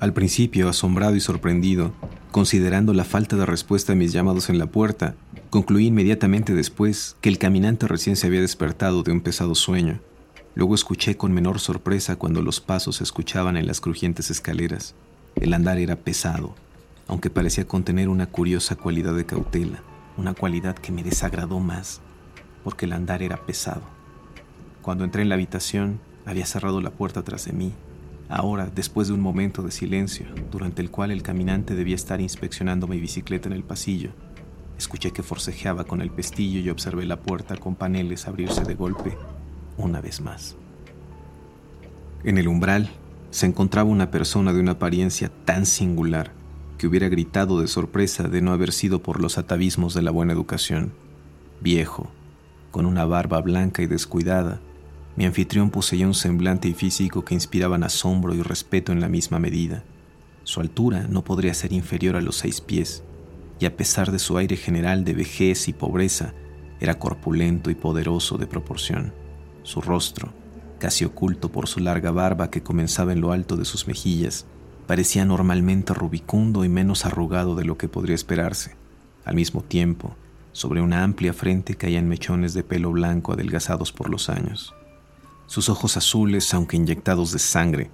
Al 0.00 0.14
principio, 0.14 0.70
asombrado 0.70 1.14
y 1.14 1.20
sorprendido, 1.20 1.92
considerando 2.38 2.94
la 2.94 3.02
falta 3.02 3.34
de 3.34 3.44
respuesta 3.44 3.94
a 3.94 3.96
mis 3.96 4.12
llamados 4.12 4.48
en 4.48 4.60
la 4.60 4.66
puerta, 4.66 5.16
concluí 5.50 5.86
inmediatamente 5.86 6.54
después 6.54 7.16
que 7.20 7.28
el 7.28 7.36
caminante 7.36 7.88
recién 7.88 8.14
se 8.14 8.28
había 8.28 8.40
despertado 8.40 9.02
de 9.02 9.10
un 9.10 9.22
pesado 9.22 9.56
sueño. 9.56 9.98
Luego 10.54 10.76
escuché 10.76 11.16
con 11.16 11.32
menor 11.32 11.58
sorpresa 11.58 12.14
cuando 12.14 12.40
los 12.40 12.60
pasos 12.60 12.94
se 12.94 13.02
escuchaban 13.02 13.56
en 13.56 13.66
las 13.66 13.80
crujientes 13.80 14.30
escaleras. 14.30 14.94
El 15.34 15.52
andar 15.52 15.78
era 15.78 15.96
pesado, 15.96 16.54
aunque 17.08 17.28
parecía 17.28 17.66
contener 17.66 18.08
una 18.08 18.26
curiosa 18.26 18.76
cualidad 18.76 19.16
de 19.16 19.26
cautela, 19.26 19.82
una 20.16 20.32
cualidad 20.32 20.76
que 20.76 20.92
me 20.92 21.02
desagradó 21.02 21.58
más 21.58 22.00
porque 22.62 22.86
el 22.86 22.92
andar 22.92 23.20
era 23.20 23.46
pesado. 23.46 23.82
Cuando 24.80 25.02
entré 25.02 25.22
en 25.22 25.28
la 25.28 25.34
habitación, 25.34 25.98
había 26.24 26.46
cerrado 26.46 26.80
la 26.80 26.90
puerta 26.90 27.24
tras 27.24 27.46
de 27.46 27.52
mí. 27.52 27.72
Ahora, 28.28 28.70
después 28.74 29.08
de 29.08 29.14
un 29.14 29.20
momento 29.20 29.62
de 29.62 29.70
silencio, 29.70 30.26
durante 30.50 30.82
el 30.82 30.90
cual 30.90 31.10
el 31.10 31.22
caminante 31.22 31.74
debía 31.74 31.94
estar 31.94 32.20
inspeccionando 32.20 32.86
mi 32.86 33.00
bicicleta 33.00 33.48
en 33.48 33.54
el 33.54 33.64
pasillo, 33.64 34.10
escuché 34.76 35.12
que 35.12 35.22
forcejeaba 35.22 35.84
con 35.84 36.02
el 36.02 36.10
pestillo 36.10 36.60
y 36.60 36.68
observé 36.68 37.06
la 37.06 37.20
puerta 37.20 37.56
con 37.56 37.74
paneles 37.74 38.28
abrirse 38.28 38.64
de 38.64 38.74
golpe 38.74 39.16
una 39.78 40.00
vez 40.02 40.20
más. 40.20 40.56
En 42.22 42.36
el 42.36 42.48
umbral 42.48 42.90
se 43.30 43.46
encontraba 43.46 43.88
una 43.88 44.10
persona 44.10 44.52
de 44.52 44.60
una 44.60 44.72
apariencia 44.72 45.30
tan 45.44 45.64
singular 45.64 46.32
que 46.76 46.86
hubiera 46.86 47.08
gritado 47.08 47.60
de 47.60 47.66
sorpresa 47.66 48.28
de 48.28 48.42
no 48.42 48.52
haber 48.52 48.72
sido 48.72 49.02
por 49.02 49.20
los 49.20 49.38
atavismos 49.38 49.94
de 49.94 50.02
la 50.02 50.10
buena 50.10 50.32
educación. 50.32 50.92
Viejo, 51.60 52.10
con 52.70 52.86
una 52.86 53.04
barba 53.04 53.40
blanca 53.40 53.82
y 53.82 53.86
descuidada, 53.86 54.60
mi 55.18 55.24
anfitrión 55.24 55.70
poseía 55.70 56.06
un 56.06 56.14
semblante 56.14 56.68
y 56.68 56.74
físico 56.74 57.24
que 57.24 57.34
inspiraban 57.34 57.82
asombro 57.82 58.36
y 58.36 58.42
respeto 58.42 58.92
en 58.92 59.00
la 59.00 59.08
misma 59.08 59.40
medida. 59.40 59.82
Su 60.44 60.60
altura 60.60 61.08
no 61.10 61.24
podría 61.24 61.54
ser 61.54 61.72
inferior 61.72 62.14
a 62.14 62.20
los 62.20 62.36
seis 62.36 62.60
pies, 62.60 63.02
y 63.58 63.66
a 63.66 63.76
pesar 63.76 64.12
de 64.12 64.20
su 64.20 64.38
aire 64.38 64.56
general 64.56 65.02
de 65.02 65.14
vejez 65.14 65.66
y 65.66 65.72
pobreza, 65.72 66.34
era 66.78 67.00
corpulento 67.00 67.68
y 67.68 67.74
poderoso 67.74 68.38
de 68.38 68.46
proporción. 68.46 69.12
Su 69.64 69.80
rostro, 69.80 70.32
casi 70.78 71.04
oculto 71.04 71.50
por 71.50 71.66
su 71.66 71.80
larga 71.80 72.12
barba 72.12 72.48
que 72.48 72.62
comenzaba 72.62 73.12
en 73.12 73.20
lo 73.20 73.32
alto 73.32 73.56
de 73.56 73.64
sus 73.64 73.88
mejillas, 73.88 74.46
parecía 74.86 75.24
normalmente 75.24 75.94
rubicundo 75.94 76.64
y 76.64 76.68
menos 76.68 77.04
arrugado 77.04 77.56
de 77.56 77.64
lo 77.64 77.76
que 77.76 77.88
podría 77.88 78.14
esperarse. 78.14 78.76
Al 79.24 79.34
mismo 79.34 79.62
tiempo, 79.62 80.14
sobre 80.52 80.80
una 80.80 81.02
amplia 81.02 81.32
frente 81.32 81.74
caían 81.74 82.06
mechones 82.06 82.54
de 82.54 82.62
pelo 82.62 82.92
blanco 82.92 83.32
adelgazados 83.32 83.90
por 83.90 84.10
los 84.10 84.28
años. 84.28 84.76
Sus 85.48 85.70
ojos 85.70 85.96
azules, 85.96 86.52
aunque 86.52 86.76
inyectados 86.76 87.32
de 87.32 87.38
sangre, 87.38 87.90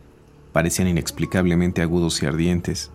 parecían 0.53 0.89
inexplicablemente 0.89 1.83
agudos 1.83 2.21
y 2.21 2.27
ardientes. 2.27 2.91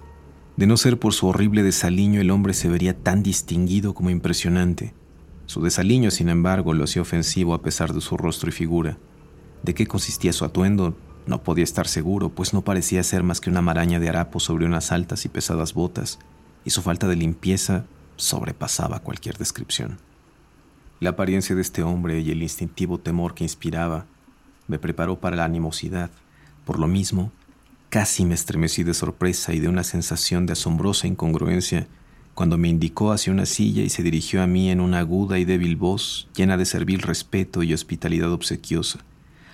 De 0.57 0.67
no 0.67 0.75
ser 0.75 0.99
por 0.99 1.13
su 1.13 1.27
horrible 1.27 1.63
desaliño, 1.63 2.19
el 2.19 2.29
hombre 2.29 2.53
se 2.53 2.67
vería 2.67 2.93
tan 2.93 3.23
distinguido 3.23 3.93
como 3.93 4.09
impresionante. 4.09 4.93
Su 5.45 5.61
desaliño, 5.61 6.11
sin 6.11 6.27
embargo, 6.27 6.73
lo 6.73 6.83
hacía 6.83 7.01
ofensivo 7.01 7.53
a 7.53 7.61
pesar 7.61 7.93
de 7.93 8.01
su 8.01 8.17
rostro 8.17 8.49
y 8.49 8.51
figura. 8.51 8.97
¿De 9.63 9.73
qué 9.73 9.87
consistía 9.87 10.33
su 10.33 10.43
atuendo? 10.43 10.93
No 11.25 11.41
podía 11.41 11.63
estar 11.63 11.87
seguro, 11.87 12.27
pues 12.27 12.53
no 12.53 12.61
parecía 12.61 13.01
ser 13.03 13.23
más 13.23 13.39
que 13.39 13.49
una 13.49 13.61
maraña 13.61 14.01
de 14.01 14.09
harapos 14.09 14.43
sobre 14.43 14.65
unas 14.65 14.91
altas 14.91 15.23
y 15.23 15.29
pesadas 15.29 15.73
botas, 15.73 16.19
y 16.65 16.71
su 16.71 16.81
falta 16.81 17.07
de 17.07 17.15
limpieza 17.15 17.85
sobrepasaba 18.17 18.99
cualquier 18.99 19.37
descripción. 19.37 19.99
La 20.99 21.11
apariencia 21.11 21.55
de 21.55 21.61
este 21.61 21.81
hombre 21.81 22.19
y 22.19 22.31
el 22.31 22.43
instintivo 22.43 22.97
temor 22.97 23.35
que 23.35 23.45
inspiraba 23.45 24.05
me 24.69 24.79
preparó 24.79 25.19
para 25.19 25.35
la 25.35 25.43
animosidad. 25.43 26.09
Por 26.63 26.79
lo 26.79 26.87
mismo, 26.87 27.33
casi 27.89 28.23
me 28.23 28.35
estremecí 28.35 28.83
de 28.83 28.93
sorpresa 28.93 29.53
y 29.53 29.59
de 29.59 29.67
una 29.67 29.83
sensación 29.83 30.45
de 30.45 30.53
asombrosa 30.53 31.07
incongruencia 31.07 31.87
cuando 32.33 32.57
me 32.57 32.69
indicó 32.69 33.11
hacia 33.11 33.33
una 33.33 33.45
silla 33.45 33.83
y 33.83 33.89
se 33.89 34.03
dirigió 34.03 34.41
a 34.41 34.47
mí 34.47 34.69
en 34.71 34.79
una 34.79 34.99
aguda 34.99 35.39
y 35.39 35.43
débil 35.43 35.75
voz 35.75 36.29
llena 36.33 36.55
de 36.55 36.65
servil 36.65 37.01
respeto 37.01 37.63
y 37.63 37.73
hospitalidad 37.73 38.31
obsequiosa. 38.31 38.99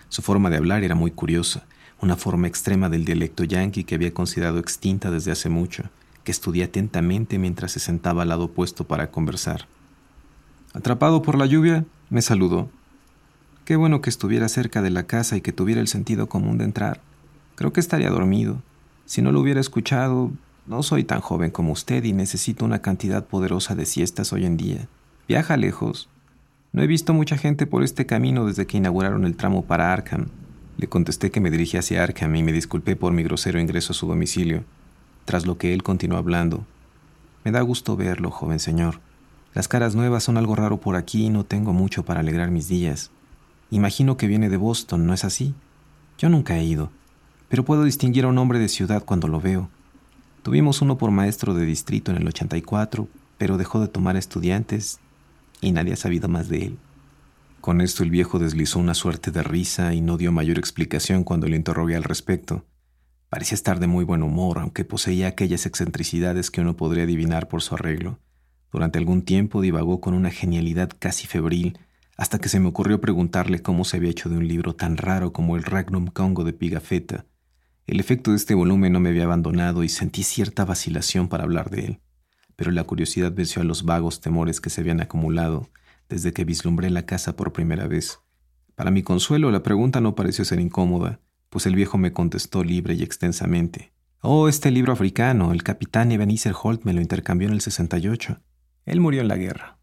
Su 0.09 0.21
forma 0.21 0.51
de 0.51 0.57
hablar 0.57 0.83
era 0.83 0.93
muy 0.93 1.09
curiosa, 1.09 1.65
una 1.99 2.15
forma 2.15 2.47
extrema 2.47 2.89
del 2.89 3.03
dialecto 3.03 3.43
yanqui 3.43 3.85
que 3.85 3.95
había 3.95 4.13
considerado 4.13 4.59
extinta 4.59 5.09
desde 5.09 5.31
hace 5.31 5.49
mucho 5.49 5.89
que 6.25 6.31
estudié 6.31 6.65
atentamente 6.65 7.37
mientras 7.37 7.71
se 7.71 7.79
sentaba 7.79 8.23
al 8.23 8.29
lado 8.29 8.45
opuesto 8.45 8.85
para 8.85 9.11
conversar. 9.11 9.67
Atrapado 10.73 11.21
por 11.21 11.37
la 11.37 11.45
lluvia, 11.45 11.85
me 12.09 12.21
saludó. 12.21 12.69
Qué 13.65 13.75
bueno 13.75 13.99
que 13.99 14.11
estuviera 14.11 14.47
cerca 14.47 14.83
de 14.83 14.91
la 14.91 15.07
casa 15.07 15.35
y 15.35 15.41
que 15.41 15.51
tuviera 15.51 15.81
el 15.81 15.87
sentido 15.87 16.29
común 16.29 16.59
de 16.59 16.65
entrar. 16.65 17.01
Creo 17.55 17.73
que 17.73 17.79
estaría 17.79 18.11
dormido. 18.11 18.61
Si 19.05 19.23
no 19.23 19.31
lo 19.31 19.39
hubiera 19.39 19.59
escuchado, 19.59 20.31
no 20.67 20.83
soy 20.83 21.03
tan 21.03 21.19
joven 21.19 21.49
como 21.49 21.71
usted 21.71 22.03
y 22.03 22.13
necesito 22.13 22.63
una 22.63 22.83
cantidad 22.83 23.25
poderosa 23.25 23.73
de 23.73 23.87
siestas 23.87 24.31
hoy 24.33 24.45
en 24.45 24.55
día. 24.55 24.87
Viaja 25.27 25.57
lejos. 25.57 26.09
No 26.73 26.83
he 26.83 26.87
visto 26.87 27.11
mucha 27.15 27.37
gente 27.37 27.65
por 27.65 27.83
este 27.83 28.05
camino 28.05 28.45
desde 28.45 28.67
que 28.67 28.77
inauguraron 28.77 29.25
el 29.25 29.35
tramo 29.35 29.65
para 29.65 29.91
Arkham. 29.91 30.27
Le 30.77 30.87
contesté 30.87 31.31
que 31.31 31.41
me 31.41 31.49
dirigía 31.49 31.79
hacia 31.79 32.03
Arkham 32.03 32.35
y 32.35 32.43
me 32.43 32.53
disculpé 32.53 32.95
por 32.95 33.13
mi 33.13 33.23
grosero 33.23 33.59
ingreso 33.59 33.93
a 33.93 33.95
su 33.95 34.05
domicilio 34.05 34.63
tras 35.25 35.47
lo 35.47 35.57
que 35.57 35.73
él 35.73 35.81
continuó 35.81 36.19
hablando. 36.19 36.67
Me 37.43 37.51
da 37.51 37.61
gusto 37.61 37.97
verlo, 37.97 38.29
joven 38.29 38.59
señor. 38.59 38.99
Las 39.55 39.67
caras 39.67 39.95
nuevas 39.95 40.23
son 40.23 40.37
algo 40.37 40.55
raro 40.55 40.79
por 40.79 40.95
aquí 40.95 41.25
y 41.25 41.29
no 41.31 41.45
tengo 41.45 41.73
mucho 41.73 42.05
para 42.05 42.19
alegrar 42.19 42.51
mis 42.51 42.67
días. 42.67 43.09
Imagino 43.71 44.17
que 44.17 44.27
viene 44.27 44.49
de 44.49 44.57
Boston, 44.57 45.05
¿no 45.05 45.13
es 45.13 45.25
así? 45.25 45.53
Yo 46.17 46.29
nunca 46.29 46.57
he 46.57 46.63
ido, 46.63 46.91
pero 47.49 47.65
puedo 47.65 47.83
distinguir 47.83 48.25
a 48.25 48.27
un 48.27 48.37
hombre 48.37 48.59
de 48.59 48.69
ciudad 48.69 49.03
cuando 49.03 49.27
lo 49.27 49.41
veo. 49.41 49.69
Tuvimos 50.43 50.81
uno 50.81 50.97
por 50.97 51.11
maestro 51.11 51.53
de 51.53 51.65
distrito 51.65 52.11
en 52.11 52.17
el 52.17 52.27
84, 52.27 53.07
pero 53.37 53.57
dejó 53.57 53.79
de 53.79 53.87
tomar 53.87 54.15
estudiantes 54.15 54.99
y 55.61 55.71
nadie 55.71 55.93
ha 55.93 55.97
sabido 55.97 56.27
más 56.27 56.49
de 56.49 56.65
él. 56.65 56.77
Con 57.61 57.81
esto 57.81 58.03
el 58.03 58.11
viejo 58.11 58.37
deslizó 58.37 58.77
una 58.77 58.93
suerte 58.93 59.31
de 59.31 59.41
risa 59.41 59.95
y 59.95 60.01
no 60.01 60.17
dio 60.17 60.31
mayor 60.31 60.59
explicación 60.59 61.23
cuando 61.23 61.47
le 61.47 61.55
interrogué 61.55 61.95
al 61.95 62.03
respecto. 62.03 62.63
Parecía 63.29 63.55
estar 63.55 63.79
de 63.79 63.87
muy 63.87 64.05
buen 64.05 64.21
humor, 64.21 64.59
aunque 64.59 64.85
poseía 64.85 65.27
aquellas 65.27 65.65
excentricidades 65.65 66.51
que 66.51 66.61
uno 66.61 66.77
podría 66.77 67.05
adivinar 67.05 67.47
por 67.47 67.63
su 67.63 67.73
arreglo. 67.73 68.19
Durante 68.71 68.99
algún 68.99 69.23
tiempo 69.23 69.61
divagó 69.61 69.99
con 69.99 70.13
una 70.13 70.29
genialidad 70.29 70.91
casi 70.99 71.25
febril, 71.25 71.79
hasta 72.17 72.39
que 72.39 72.49
se 72.49 72.59
me 72.59 72.67
ocurrió 72.67 73.01
preguntarle 73.01 73.61
cómo 73.61 73.83
se 73.83 73.97
había 73.97 74.09
hecho 74.09 74.29
de 74.29 74.37
un 74.37 74.47
libro 74.47 74.75
tan 74.75 74.97
raro 74.97 75.33
como 75.33 75.55
el 75.55 75.63
Ragnum 75.63 76.07
Congo 76.07 76.43
de 76.43 76.53
Pigafetta. 76.53 77.25
El 77.87 77.99
efecto 77.99 78.31
de 78.31 78.37
este 78.37 78.55
volumen 78.55 78.93
no 78.93 78.99
me 78.99 79.09
había 79.09 79.25
abandonado 79.25 79.83
y 79.83 79.89
sentí 79.89 80.23
cierta 80.23 80.65
vacilación 80.65 81.27
para 81.27 81.43
hablar 81.43 81.69
de 81.69 81.85
él, 81.85 81.99
pero 82.55 82.71
la 82.71 82.83
curiosidad 82.83 83.33
venció 83.33 83.61
a 83.61 83.65
los 83.65 83.83
vagos 83.83 84.21
temores 84.21 84.61
que 84.61 84.69
se 84.69 84.81
habían 84.81 85.01
acumulado 85.01 85.69
desde 86.09 86.33
que 86.33 86.45
vislumbré 86.45 86.89
la 86.89 87.05
casa 87.05 87.35
por 87.35 87.53
primera 87.53 87.87
vez. 87.87 88.19
Para 88.75 88.91
mi 88.91 89.03
consuelo, 89.03 89.51
la 89.51 89.63
pregunta 89.63 90.01
no 90.01 90.15
pareció 90.15 90.45
ser 90.45 90.59
incómoda, 90.59 91.19
pues 91.49 91.65
el 91.65 91.75
viejo 91.75 91.97
me 91.97 92.13
contestó 92.13 92.63
libre 92.63 92.93
y 92.93 93.03
extensamente. 93.03 93.93
Oh, 94.21 94.47
este 94.47 94.71
libro 94.71 94.91
africano, 94.91 95.51
el 95.51 95.63
capitán 95.63 96.11
Ebenezer 96.11 96.53
Holt 96.61 96.83
me 96.83 96.93
lo 96.93 97.01
intercambió 97.01 97.47
en 97.47 97.53
el 97.53 97.61
68. 97.61 98.41
Él 98.85 98.99
murió 98.99 99.21
en 99.21 99.27
la 99.27 99.37
guerra. 99.37 99.77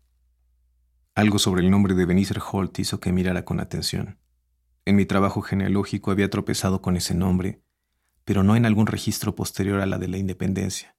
Algo 1.14 1.38
sobre 1.38 1.60
el 1.60 1.70
nombre 1.70 1.94
de 1.94 2.04
Ebenezer 2.04 2.40
Holt 2.40 2.78
hizo 2.78 2.98
que 2.98 3.12
mirara 3.12 3.44
con 3.44 3.60
atención. 3.60 4.18
En 4.86 4.96
mi 4.96 5.04
trabajo 5.04 5.42
genealógico 5.42 6.10
había 6.10 6.30
tropezado 6.30 6.80
con 6.80 6.96
ese 6.96 7.14
nombre, 7.14 7.62
pero 8.24 8.42
no 8.42 8.56
en 8.56 8.64
algún 8.64 8.86
registro 8.86 9.34
posterior 9.34 9.80
a 9.80 9.86
la 9.86 9.98
de 9.98 10.08
la 10.08 10.16
independencia. 10.16 10.96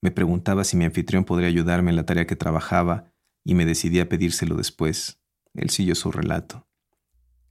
Me 0.00 0.10
preguntaba 0.10 0.64
si 0.64 0.76
mi 0.76 0.84
anfitrión 0.84 1.24
podría 1.24 1.48
ayudarme 1.48 1.90
en 1.90 1.96
la 1.96 2.04
tarea 2.04 2.26
que 2.26 2.34
trabajaba 2.34 3.12
y 3.44 3.54
me 3.54 3.64
decidí 3.64 4.00
a 4.00 4.08
pedírselo 4.08 4.56
después. 4.56 5.20
Él 5.54 5.70
siguió 5.70 5.94
su 5.94 6.10
relato. 6.10 6.66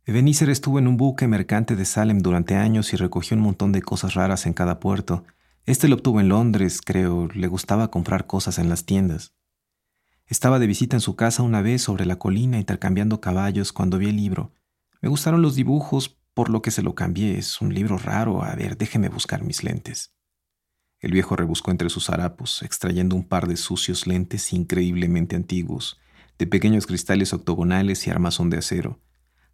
Ebenezer 0.04 0.50
estuvo 0.50 0.80
en 0.80 0.88
un 0.88 0.98
buque 0.98 1.30
mercante 1.30 1.78
de 1.78 1.86
Salem 1.86 2.20
durante 2.20 2.56
años 2.56 2.92
y 2.92 2.98
recogió 2.98 3.38
un 3.38 3.44
montón 3.44 3.72
de 3.72 3.82
cosas 3.82 4.16
raras 4.16 4.46
en 4.46 4.54
cada 4.54 4.82
puerto. 4.82 5.24
Este 5.66 5.88
lo 5.88 5.96
obtuvo 5.96 6.20
en 6.20 6.28
Londres, 6.28 6.82
creo. 6.84 7.30
Le 7.34 7.48
gustaba 7.48 7.90
comprar 7.90 8.28
cosas 8.28 8.60
en 8.60 8.68
las 8.68 8.86
tiendas. 8.86 9.34
Estaba 10.32 10.60
de 10.60 10.68
visita 10.68 10.96
en 10.96 11.02
su 11.02 11.18
casa 11.18 11.44
una 11.44 11.62
vez 11.62 11.82
sobre 11.82 12.06
la 12.06 12.18
colina 12.18 12.58
intercambiando 12.58 13.20
caballos 13.20 13.74
cuando 13.74 13.98
vi 13.98 14.08
el 14.08 14.16
libro. 14.16 14.54
Me 15.02 15.10
gustaron 15.10 15.42
los 15.42 15.56
dibujos, 15.56 16.22
por 16.34 16.50
lo 16.50 16.62
que 16.62 16.72
se 16.72 16.82
lo 16.82 16.96
cambié. 16.96 17.38
Es 17.38 17.60
un 17.60 17.74
libro 17.74 17.98
raro. 17.98 18.42
A 18.42 18.56
ver, 18.56 18.78
déjeme 18.78 19.10
buscar 19.10 19.44
mis 19.44 19.62
lentes. 19.62 20.16
El 21.02 21.12
viejo 21.12 21.36
rebuscó 21.36 21.72
entre 21.72 21.90
sus 21.90 22.10
harapos, 22.10 22.64
extrayendo 22.64 23.14
un 23.18 23.28
par 23.28 23.46
de 23.46 23.58
sucios 23.58 24.08
lentes 24.08 24.54
increíblemente 24.54 25.36
antiguos, 25.36 26.00
de 26.40 26.48
pequeños 26.48 26.88
cristales 26.88 27.34
octogonales 27.34 28.08
y 28.08 28.10
armazón 28.10 28.50
de 28.50 28.60
acero. 28.60 29.02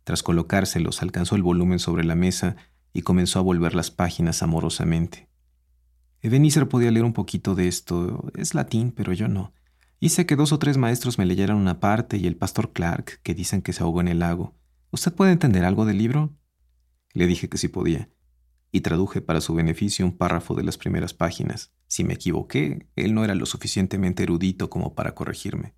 Tras 0.04 0.22
colocárselos, 0.22 1.02
alcanzó 1.02 1.36
el 1.36 1.42
volumen 1.42 1.80
sobre 1.80 2.04
la 2.04 2.14
mesa 2.14 2.56
y 2.94 3.02
comenzó 3.02 3.40
a 3.40 3.42
volver 3.42 3.74
las 3.74 3.90
páginas 3.90 4.44
amorosamente. 4.44 5.28
Ebenezer 6.22 6.68
podía 6.70 6.92
leer 6.92 7.04
un 7.04 7.14
poquito 7.14 7.56
de 7.56 7.68
esto. 7.68 8.32
Es 8.36 8.54
latín, 8.54 8.92
pero 8.92 9.14
yo 9.14 9.28
no. 9.28 9.54
Hice 10.00 10.28
que 10.28 10.36
dos 10.36 10.52
o 10.52 10.60
tres 10.60 10.78
maestros 10.78 11.18
me 11.18 11.26
leyeran 11.26 11.58
una 11.58 11.80
parte 11.80 12.18
y 12.18 12.28
el 12.28 12.36
pastor 12.36 12.72
Clark, 12.72 13.20
que 13.24 13.34
dicen 13.34 13.64
que 13.64 13.74
se 13.74 13.82
ahogó 13.82 14.02
en 14.02 14.08
el 14.08 14.20
lago. 14.20 14.56
¿Usted 14.92 15.12
puede 15.12 15.32
entender 15.32 15.66
algo 15.66 15.86
del 15.86 15.98
libro? 15.98 16.38
Le 17.14 17.26
dije 17.26 17.50
que 17.50 17.58
sí 17.58 17.68
podía, 17.68 18.10
y 18.72 18.82
traduje 18.82 19.22
para 19.22 19.42
su 19.42 19.56
beneficio 19.56 20.06
un 20.06 20.16
párrafo 20.16 20.54
de 20.54 20.64
las 20.64 20.78
primeras 20.78 21.16
páginas. 21.16 21.74
Si 21.88 22.04
me 22.04 22.14
equivoqué, 22.14 22.88
él 22.96 23.16
no 23.16 23.24
era 23.24 23.34
lo 23.34 23.48
suficientemente 23.48 24.22
erudito 24.22 24.70
como 24.70 24.94
para 24.94 25.16
corregirme. 25.16 25.74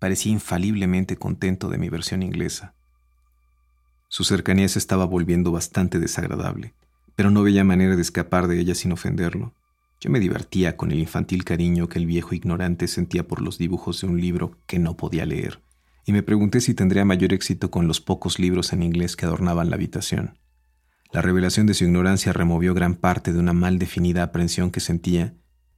Parecía 0.00 0.32
infaliblemente 0.32 1.16
contento 1.16 1.68
de 1.68 1.78
mi 1.78 1.88
versión 1.88 2.24
inglesa. 2.24 2.74
Su 4.08 4.24
cercanía 4.24 4.66
se 4.66 4.80
estaba 4.80 5.04
volviendo 5.04 5.52
bastante 5.52 6.00
desagradable, 6.00 6.74
pero 7.14 7.30
no 7.30 7.44
veía 7.44 7.62
manera 7.62 7.94
de 7.94 8.02
escapar 8.02 8.48
de 8.48 8.58
ella 8.58 8.74
sin 8.74 8.90
ofenderlo. 8.90 9.54
Yo 10.00 10.10
me 10.10 10.18
divertía 10.18 10.78
con 10.78 10.92
el 10.92 10.98
infantil 10.98 11.44
cariño 11.44 11.88
que 11.88 11.98
el 11.98 12.06
viejo 12.06 12.34
ignorante 12.34 12.88
sentía 12.88 13.28
por 13.28 13.42
los 13.42 13.58
dibujos 13.58 14.00
de 14.00 14.06
un 14.06 14.18
libro 14.18 14.58
que 14.66 14.78
no 14.78 14.96
podía 14.96 15.26
leer, 15.26 15.62
y 16.06 16.12
me 16.12 16.22
pregunté 16.22 16.62
si 16.62 16.72
tendría 16.72 17.04
mayor 17.04 17.34
éxito 17.34 17.70
con 17.70 17.86
los 17.86 18.00
pocos 18.00 18.38
libros 18.38 18.72
en 18.72 18.82
inglés 18.82 19.14
que 19.14 19.26
adornaban 19.26 19.68
la 19.68 19.76
habitación. 19.76 20.38
La 21.12 21.20
revelación 21.20 21.66
de 21.66 21.74
su 21.74 21.84
ignorancia 21.84 22.32
removió 22.32 22.72
gran 22.72 22.94
parte 22.94 23.32
de 23.32 23.38
una 23.38 23.52
mal 23.52 23.78
definida 23.78 24.22
aprensión 24.22 24.70
que 24.70 24.80
sentía, 24.80 25.34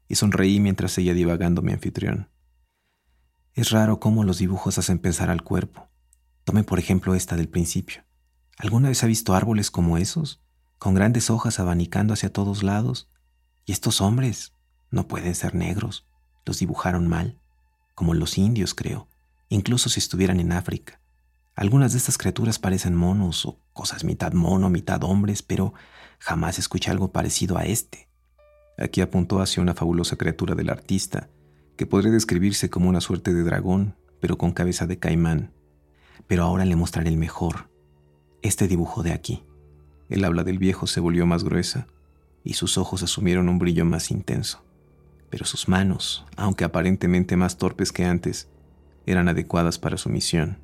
y 0.06 0.14
sonreí 0.14 0.60
mientras 0.60 0.92
seguía 0.92 1.14
divagando 1.14 1.62
mi 1.62 1.72
anfitrión. 1.72 2.28
Es 3.54 3.70
raro 3.70 3.98
cómo 3.98 4.24
los 4.24 4.38
dibujos 4.38 4.78
hacen 4.78 4.98
pensar 4.98 5.30
al 5.30 5.42
cuerpo. 5.42 5.88
Tome 6.44 6.64
por 6.64 6.78
ejemplo 6.78 7.14
esta 7.14 7.36
del 7.36 7.48
principio. 7.48 8.02
¿Alguna 8.56 8.88
vez 8.88 9.02
ha 9.02 9.06
visto 9.06 9.34
árboles 9.34 9.70
como 9.70 9.98
esos, 9.98 10.42
con 10.78 10.94
grandes 10.94 11.28
hojas 11.28 11.58
abanicando 11.58 12.14
hacia 12.14 12.32
todos 12.32 12.62
lados? 12.62 13.11
Y 13.64 13.72
estos 13.72 14.00
hombres 14.00 14.52
no 14.90 15.06
pueden 15.06 15.34
ser 15.34 15.54
negros, 15.54 16.06
los 16.44 16.58
dibujaron 16.58 17.08
mal, 17.08 17.38
como 17.94 18.14
los 18.14 18.38
indios, 18.38 18.74
creo, 18.74 19.08
incluso 19.48 19.88
si 19.88 20.00
estuvieran 20.00 20.40
en 20.40 20.52
África. 20.52 21.00
Algunas 21.54 21.92
de 21.92 21.98
estas 21.98 22.18
criaturas 22.18 22.58
parecen 22.58 22.96
monos 22.96 23.46
o 23.46 23.58
cosas 23.72 24.04
mitad 24.04 24.32
mono, 24.32 24.70
mitad 24.70 25.04
hombres, 25.04 25.42
pero 25.42 25.74
jamás 26.18 26.58
escuché 26.58 26.90
algo 26.90 27.12
parecido 27.12 27.58
a 27.58 27.64
este. 27.64 28.08
Aquí 28.78 29.00
apuntó 29.00 29.40
hacia 29.40 29.62
una 29.62 29.74
fabulosa 29.74 30.16
criatura 30.16 30.54
del 30.54 30.70
artista, 30.70 31.28
que 31.76 31.86
podría 31.86 32.10
describirse 32.10 32.70
como 32.70 32.88
una 32.88 33.00
suerte 33.00 33.32
de 33.34 33.42
dragón, 33.42 33.96
pero 34.20 34.38
con 34.38 34.52
cabeza 34.52 34.86
de 34.86 34.98
caimán. 34.98 35.52
Pero 36.26 36.44
ahora 36.44 36.64
le 36.64 36.76
mostraré 36.76 37.10
el 37.10 37.16
mejor, 37.16 37.70
este 38.40 38.66
dibujo 38.66 39.02
de 39.02 39.12
aquí. 39.12 39.44
El 40.08 40.24
habla 40.24 40.44
del 40.44 40.58
viejo 40.58 40.86
se 40.86 41.00
volvió 41.00 41.26
más 41.26 41.44
gruesa 41.44 41.86
y 42.44 42.54
sus 42.54 42.78
ojos 42.78 43.02
asumieron 43.02 43.48
un 43.48 43.58
brillo 43.58 43.84
más 43.84 44.10
intenso. 44.10 44.64
Pero 45.30 45.44
sus 45.44 45.68
manos, 45.68 46.24
aunque 46.36 46.64
aparentemente 46.64 47.36
más 47.36 47.56
torpes 47.56 47.92
que 47.92 48.04
antes, 48.04 48.48
eran 49.06 49.28
adecuadas 49.28 49.78
para 49.78 49.96
su 49.96 50.08
misión. 50.08 50.58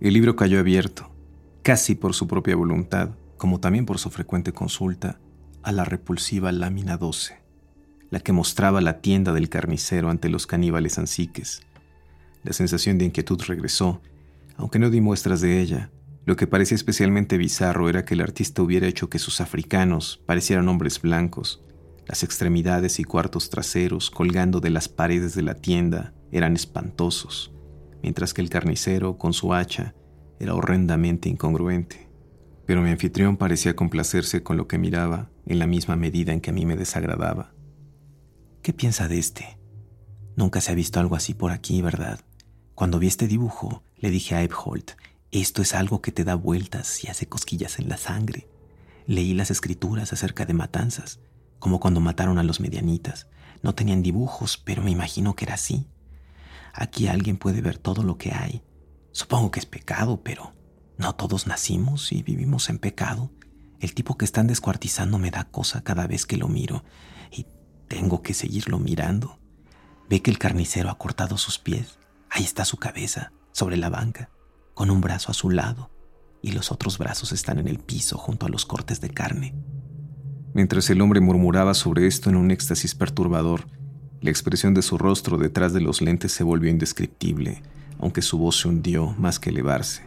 El 0.00 0.14
libro 0.14 0.36
cayó 0.36 0.58
abierto, 0.58 1.10
casi 1.62 1.94
por 1.94 2.14
su 2.14 2.26
propia 2.26 2.56
voluntad, 2.56 3.10
como 3.36 3.60
también 3.60 3.86
por 3.86 3.98
su 3.98 4.10
frecuente 4.10 4.52
consulta, 4.52 5.18
a 5.62 5.72
la 5.72 5.84
repulsiva 5.84 6.52
lámina 6.52 6.96
12, 6.96 7.40
la 8.10 8.20
que 8.20 8.32
mostraba 8.32 8.80
la 8.80 9.00
tienda 9.00 9.32
del 9.32 9.48
carnicero 9.48 10.10
ante 10.10 10.28
los 10.28 10.46
caníbales 10.46 10.98
ansiques. 10.98 11.62
La 12.44 12.52
sensación 12.52 12.98
de 12.98 13.06
inquietud 13.06 13.40
regresó 13.46 14.00
aunque 14.56 14.78
no 14.78 14.90
di 14.90 15.00
muestras 15.00 15.40
de 15.40 15.60
ella. 15.60 15.90
Lo 16.26 16.34
que 16.34 16.48
parecía 16.48 16.74
especialmente 16.74 17.38
bizarro 17.38 17.88
era 17.88 18.04
que 18.04 18.14
el 18.14 18.20
artista 18.20 18.60
hubiera 18.60 18.88
hecho 18.88 19.08
que 19.08 19.20
sus 19.20 19.40
africanos 19.40 20.20
parecieran 20.26 20.68
hombres 20.68 21.00
blancos. 21.00 21.62
Las 22.04 22.24
extremidades 22.24 22.98
y 22.98 23.04
cuartos 23.04 23.48
traseros 23.48 24.10
colgando 24.10 24.58
de 24.58 24.70
las 24.70 24.88
paredes 24.88 25.36
de 25.36 25.42
la 25.42 25.54
tienda 25.54 26.14
eran 26.32 26.56
espantosos, 26.56 27.52
mientras 28.02 28.34
que 28.34 28.42
el 28.42 28.50
carnicero, 28.50 29.18
con 29.18 29.32
su 29.32 29.54
hacha, 29.54 29.94
era 30.40 30.54
horrendamente 30.54 31.28
incongruente. 31.28 32.08
Pero 32.66 32.82
mi 32.82 32.90
anfitrión 32.90 33.36
parecía 33.36 33.76
complacerse 33.76 34.42
con 34.42 34.56
lo 34.56 34.66
que 34.66 34.78
miraba 34.78 35.30
en 35.46 35.60
la 35.60 35.68
misma 35.68 35.94
medida 35.94 36.32
en 36.32 36.40
que 36.40 36.50
a 36.50 36.52
mí 36.52 36.66
me 36.66 36.76
desagradaba. 36.76 37.54
¿Qué 38.62 38.72
piensa 38.72 39.06
de 39.06 39.20
este? 39.20 39.60
Nunca 40.34 40.60
se 40.60 40.72
ha 40.72 40.74
visto 40.74 40.98
algo 40.98 41.14
así 41.14 41.34
por 41.34 41.52
aquí, 41.52 41.82
¿verdad? 41.82 42.18
Cuando 42.74 42.98
vi 42.98 43.06
este 43.06 43.28
dibujo, 43.28 43.84
le 43.96 44.10
dije 44.10 44.34
a 44.34 44.42
Ebholt, 44.42 44.90
esto 45.40 45.62
es 45.62 45.74
algo 45.74 46.00
que 46.00 46.12
te 46.12 46.24
da 46.24 46.34
vueltas 46.34 47.02
y 47.04 47.08
hace 47.08 47.28
cosquillas 47.28 47.78
en 47.78 47.88
la 47.88 47.96
sangre. 47.96 48.48
Leí 49.06 49.34
las 49.34 49.50
escrituras 49.50 50.12
acerca 50.12 50.46
de 50.46 50.54
matanzas, 50.54 51.20
como 51.58 51.80
cuando 51.80 52.00
mataron 52.00 52.38
a 52.38 52.42
los 52.42 52.60
medianitas. 52.60 53.28
No 53.62 53.74
tenían 53.74 54.02
dibujos, 54.02 54.58
pero 54.58 54.82
me 54.82 54.90
imagino 54.90 55.34
que 55.34 55.44
era 55.44 55.54
así. 55.54 55.86
Aquí 56.72 57.08
alguien 57.08 57.36
puede 57.36 57.60
ver 57.60 57.78
todo 57.78 58.02
lo 58.02 58.18
que 58.18 58.32
hay. 58.32 58.62
Supongo 59.12 59.50
que 59.50 59.60
es 59.60 59.66
pecado, 59.66 60.22
pero 60.22 60.52
no 60.98 61.14
todos 61.14 61.46
nacimos 61.46 62.12
y 62.12 62.22
vivimos 62.22 62.68
en 62.68 62.78
pecado. 62.78 63.30
El 63.80 63.94
tipo 63.94 64.16
que 64.16 64.24
están 64.24 64.46
descuartizando 64.46 65.18
me 65.18 65.30
da 65.30 65.44
cosa 65.44 65.82
cada 65.82 66.06
vez 66.06 66.26
que 66.26 66.36
lo 66.36 66.48
miro 66.48 66.84
y 67.30 67.46
tengo 67.88 68.22
que 68.22 68.34
seguirlo 68.34 68.78
mirando. 68.78 69.38
Ve 70.08 70.22
que 70.22 70.30
el 70.30 70.38
carnicero 70.38 70.90
ha 70.90 70.98
cortado 70.98 71.36
sus 71.36 71.58
pies. 71.58 71.98
Ahí 72.30 72.44
está 72.44 72.64
su 72.64 72.76
cabeza 72.76 73.32
sobre 73.52 73.76
la 73.76 73.88
banca, 73.88 74.30
con 74.76 74.90
un 74.90 75.00
brazo 75.00 75.30
a 75.30 75.34
su 75.34 75.48
lado, 75.48 75.90
y 76.42 76.52
los 76.52 76.70
otros 76.70 76.98
brazos 76.98 77.32
están 77.32 77.58
en 77.58 77.66
el 77.66 77.78
piso 77.78 78.18
junto 78.18 78.44
a 78.44 78.50
los 78.50 78.66
cortes 78.66 79.00
de 79.00 79.08
carne. 79.08 79.54
Mientras 80.52 80.90
el 80.90 81.00
hombre 81.00 81.20
murmuraba 81.20 81.72
sobre 81.72 82.06
esto 82.06 82.28
en 82.28 82.36
un 82.36 82.50
éxtasis 82.50 82.94
perturbador, 82.94 83.68
la 84.20 84.28
expresión 84.28 84.74
de 84.74 84.82
su 84.82 84.98
rostro 84.98 85.38
detrás 85.38 85.72
de 85.72 85.80
los 85.80 86.02
lentes 86.02 86.32
se 86.32 86.44
volvió 86.44 86.70
indescriptible, 86.70 87.62
aunque 87.98 88.20
su 88.20 88.36
voz 88.36 88.60
se 88.60 88.68
hundió 88.68 89.14
más 89.18 89.40
que 89.40 89.48
elevarse. 89.48 90.02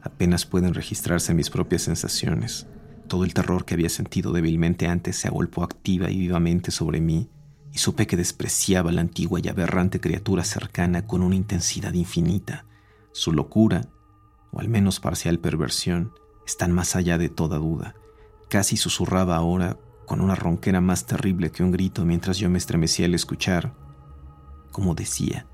Apenas 0.00 0.46
pueden 0.46 0.74
registrarse 0.74 1.34
mis 1.34 1.50
propias 1.50 1.82
sensaciones. 1.82 2.68
Todo 3.08 3.24
el 3.24 3.34
terror 3.34 3.64
que 3.64 3.74
había 3.74 3.88
sentido 3.88 4.32
débilmente 4.32 4.86
antes 4.86 5.16
se 5.16 5.26
agolpó 5.26 5.64
activa 5.64 6.08
y 6.08 6.18
vivamente 6.18 6.70
sobre 6.70 7.00
mí 7.00 7.30
y 7.72 7.78
supe 7.78 8.06
que 8.06 8.16
despreciaba 8.16 8.92
la 8.92 9.00
antigua 9.00 9.40
y 9.42 9.48
aberrante 9.48 9.98
criatura 9.98 10.44
cercana 10.44 11.04
con 11.04 11.20
una 11.22 11.34
intensidad 11.34 11.94
infinita. 11.94 12.64
Su 13.12 13.32
locura, 13.32 13.88
o 14.50 14.60
al 14.60 14.68
menos 14.68 15.00
parcial 15.00 15.38
perversión, 15.38 16.12
están 16.46 16.72
más 16.72 16.96
allá 16.96 17.18
de 17.18 17.28
toda 17.28 17.58
duda. 17.58 17.94
Casi 18.48 18.76
susurraba 18.76 19.36
ahora 19.36 19.78
con 20.06 20.20
una 20.20 20.34
ronquera 20.34 20.80
más 20.80 21.06
terrible 21.06 21.50
que 21.50 21.62
un 21.62 21.70
grito 21.70 22.04
mientras 22.04 22.38
yo 22.38 22.48
me 22.48 22.58
estremecía 22.58 23.06
al 23.06 23.14
escuchar. 23.14 23.74
Como 24.72 24.94
decía, 24.94 25.46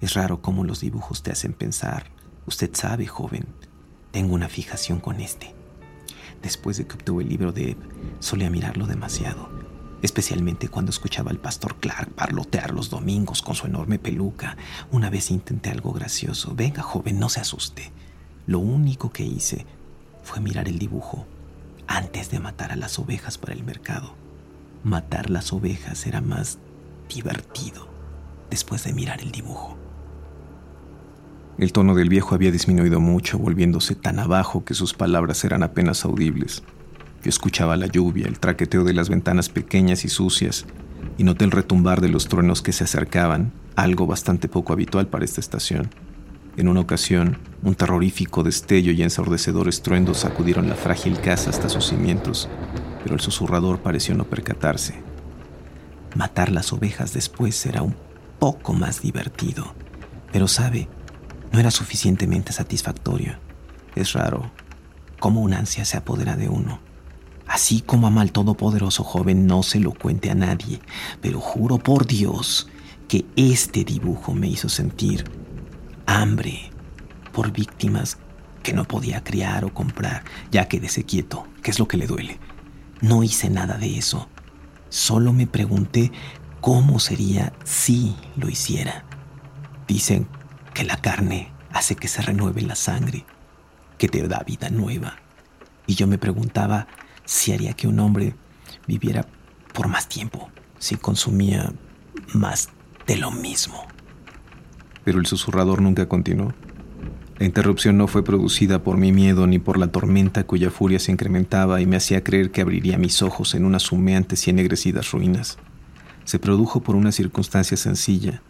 es 0.00 0.14
raro 0.14 0.42
cómo 0.42 0.64
los 0.64 0.80
dibujos 0.80 1.22
te 1.22 1.30
hacen 1.30 1.52
pensar. 1.52 2.10
Usted 2.46 2.70
sabe, 2.74 3.06
joven, 3.06 3.46
tengo 4.10 4.34
una 4.34 4.48
fijación 4.48 4.98
con 4.98 5.20
este. 5.20 5.54
Después 6.42 6.76
de 6.76 6.86
que 6.86 6.94
obtuve 6.94 7.22
el 7.22 7.28
libro 7.28 7.52
de 7.52 7.70
Ebb, 7.70 7.78
solía 8.18 8.50
mirarlo 8.50 8.86
demasiado 8.86 9.53
especialmente 10.04 10.68
cuando 10.68 10.90
escuchaba 10.90 11.30
al 11.30 11.38
pastor 11.38 11.76
Clark 11.76 12.10
parlotear 12.10 12.74
los 12.74 12.90
domingos 12.90 13.40
con 13.40 13.54
su 13.54 13.66
enorme 13.66 13.98
peluca. 13.98 14.58
Una 14.92 15.08
vez 15.08 15.30
intenté 15.30 15.70
algo 15.70 15.94
gracioso. 15.94 16.54
Venga, 16.54 16.82
joven, 16.82 17.18
no 17.18 17.30
se 17.30 17.40
asuste. 17.40 17.90
Lo 18.46 18.58
único 18.58 19.10
que 19.10 19.24
hice 19.24 19.64
fue 20.22 20.40
mirar 20.40 20.68
el 20.68 20.78
dibujo 20.78 21.26
antes 21.86 22.30
de 22.30 22.38
matar 22.38 22.70
a 22.70 22.76
las 22.76 22.98
ovejas 22.98 23.38
para 23.38 23.54
el 23.54 23.64
mercado. 23.64 24.14
Matar 24.82 25.30
las 25.30 25.54
ovejas 25.54 26.06
era 26.06 26.20
más 26.20 26.58
divertido 27.08 27.88
después 28.50 28.84
de 28.84 28.92
mirar 28.92 29.22
el 29.22 29.32
dibujo. 29.32 29.74
El 31.56 31.72
tono 31.72 31.94
del 31.94 32.10
viejo 32.10 32.34
había 32.34 32.50
disminuido 32.50 33.00
mucho, 33.00 33.38
volviéndose 33.38 33.94
tan 33.94 34.18
abajo 34.18 34.66
que 34.66 34.74
sus 34.74 34.92
palabras 34.92 35.44
eran 35.44 35.62
apenas 35.62 36.04
audibles. 36.04 36.62
Yo 37.24 37.30
escuchaba 37.30 37.78
la 37.78 37.86
lluvia, 37.86 38.26
el 38.26 38.38
traqueteo 38.38 38.84
de 38.84 38.92
las 38.92 39.08
ventanas 39.08 39.48
pequeñas 39.48 40.04
y 40.04 40.08
sucias, 40.08 40.66
y 41.16 41.24
noté 41.24 41.46
el 41.46 41.52
retumbar 41.52 42.02
de 42.02 42.10
los 42.10 42.28
truenos 42.28 42.60
que 42.60 42.72
se 42.72 42.84
acercaban, 42.84 43.50
algo 43.76 44.06
bastante 44.06 44.46
poco 44.46 44.74
habitual 44.74 45.06
para 45.06 45.24
esta 45.24 45.40
estación. 45.40 45.88
En 46.58 46.68
una 46.68 46.80
ocasión, 46.80 47.38
un 47.62 47.76
terrorífico 47.76 48.42
destello 48.42 48.92
y 48.92 49.02
ensordecedor 49.02 49.68
estruendo 49.68 50.12
sacudieron 50.12 50.68
la 50.68 50.74
frágil 50.74 51.18
casa 51.18 51.48
hasta 51.48 51.70
sus 51.70 51.86
cimientos, 51.86 52.50
pero 53.02 53.14
el 53.14 53.22
susurrador 53.22 53.80
pareció 53.80 54.14
no 54.14 54.24
percatarse. 54.24 54.94
Matar 56.14 56.52
las 56.52 56.74
ovejas 56.74 57.14
después 57.14 57.56
será 57.56 57.80
un 57.80 57.96
poco 58.38 58.74
más 58.74 59.00
divertido, 59.00 59.74
pero 60.30 60.46
sabe, 60.46 60.88
no 61.52 61.58
era 61.58 61.70
suficientemente 61.70 62.52
satisfactorio. 62.52 63.38
Es 63.94 64.12
raro 64.12 64.50
cómo 65.18 65.40
una 65.40 65.56
ansia 65.56 65.86
se 65.86 65.96
apodera 65.96 66.36
de 66.36 66.50
uno. 66.50 66.80
Así 67.46 67.82
como 67.82 68.06
ama 68.06 68.22
al 68.22 68.32
todopoderoso 68.32 69.04
joven, 69.04 69.46
no 69.46 69.62
se 69.62 69.80
lo 69.80 69.92
cuente 69.92 70.30
a 70.30 70.34
nadie, 70.34 70.80
pero 71.20 71.40
juro 71.40 71.78
por 71.78 72.06
Dios 72.06 72.68
que 73.08 73.26
este 73.36 73.84
dibujo 73.84 74.32
me 74.32 74.48
hizo 74.48 74.68
sentir 74.68 75.24
hambre 76.06 76.70
por 77.32 77.52
víctimas 77.52 78.18
que 78.62 78.72
no 78.72 78.84
podía 78.84 79.22
criar 79.22 79.64
o 79.64 79.74
comprar. 79.74 80.24
Ya 80.50 80.68
quédese 80.68 81.04
quieto, 81.04 81.46
¿qué 81.62 81.70
es 81.70 81.78
lo 81.78 81.86
que 81.86 81.98
le 81.98 82.06
duele? 82.06 82.38
No 83.00 83.22
hice 83.22 83.50
nada 83.50 83.76
de 83.76 83.98
eso. 83.98 84.28
Solo 84.88 85.32
me 85.32 85.46
pregunté 85.46 86.12
cómo 86.60 86.98
sería 86.98 87.52
si 87.64 88.16
lo 88.36 88.48
hiciera. 88.48 89.04
Dicen 89.86 90.26
que 90.72 90.84
la 90.84 90.96
carne 90.96 91.52
hace 91.72 91.94
que 91.94 92.08
se 92.08 92.22
renueve 92.22 92.62
la 92.62 92.74
sangre, 92.74 93.26
que 93.98 94.08
te 94.08 94.26
da 94.26 94.42
vida 94.46 94.70
nueva. 94.70 95.16
Y 95.86 95.94
yo 95.94 96.06
me 96.06 96.16
preguntaba 96.16 96.86
si 97.24 97.52
haría 97.52 97.74
que 97.74 97.88
un 97.88 97.98
hombre 98.00 98.34
viviera 98.86 99.26
por 99.72 99.88
más 99.88 100.08
tiempo, 100.08 100.50
si 100.78 100.96
consumía 100.96 101.72
más 102.32 102.68
de 103.06 103.16
lo 103.16 103.30
mismo. 103.30 103.86
Pero 105.04 105.18
el 105.18 105.26
susurrador 105.26 105.82
nunca 105.82 106.08
continuó. 106.08 106.54
La 107.38 107.46
interrupción 107.46 107.98
no 107.98 108.06
fue 108.06 108.22
producida 108.22 108.82
por 108.84 108.96
mi 108.96 109.10
miedo 109.10 109.46
ni 109.46 109.58
por 109.58 109.76
la 109.76 109.88
tormenta 109.88 110.44
cuya 110.44 110.70
furia 110.70 111.00
se 111.00 111.10
incrementaba 111.10 111.80
y 111.80 111.86
me 111.86 111.96
hacía 111.96 112.22
creer 112.22 112.52
que 112.52 112.60
abriría 112.60 112.96
mis 112.96 113.22
ojos 113.22 113.54
en 113.54 113.64
unas 113.64 113.90
humeantes 113.90 114.46
y 114.46 114.50
ennegrecidas 114.50 115.10
ruinas. 115.10 115.58
Se 116.24 116.38
produjo 116.38 116.80
por 116.80 116.94
una 116.94 117.10
circunstancia 117.10 117.76
sencilla, 117.76 118.40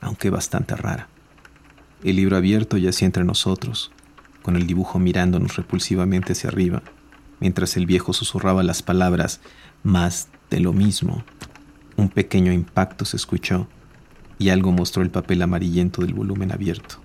aunque 0.00 0.30
bastante 0.30 0.74
rara. 0.74 1.08
El 2.02 2.16
libro 2.16 2.36
abierto 2.36 2.76
yacía 2.76 3.06
entre 3.06 3.24
nosotros, 3.24 3.92
con 4.42 4.56
el 4.56 4.66
dibujo 4.66 4.98
mirándonos 4.98 5.56
repulsivamente 5.56 6.32
hacia 6.32 6.50
arriba, 6.50 6.82
mientras 7.40 7.76
el 7.76 7.86
viejo 7.86 8.12
susurraba 8.12 8.62
las 8.62 8.82
palabras 8.82 9.40
más 9.82 10.28
de 10.50 10.60
lo 10.60 10.72
mismo. 10.72 11.24
Un 11.96 12.08
pequeño 12.08 12.52
impacto 12.52 13.04
se 13.04 13.16
escuchó 13.16 13.68
y 14.38 14.50
algo 14.50 14.72
mostró 14.72 15.02
el 15.02 15.10
papel 15.10 15.42
amarillento 15.42 16.02
del 16.02 16.14
volumen 16.14 16.52
abierto. 16.52 16.96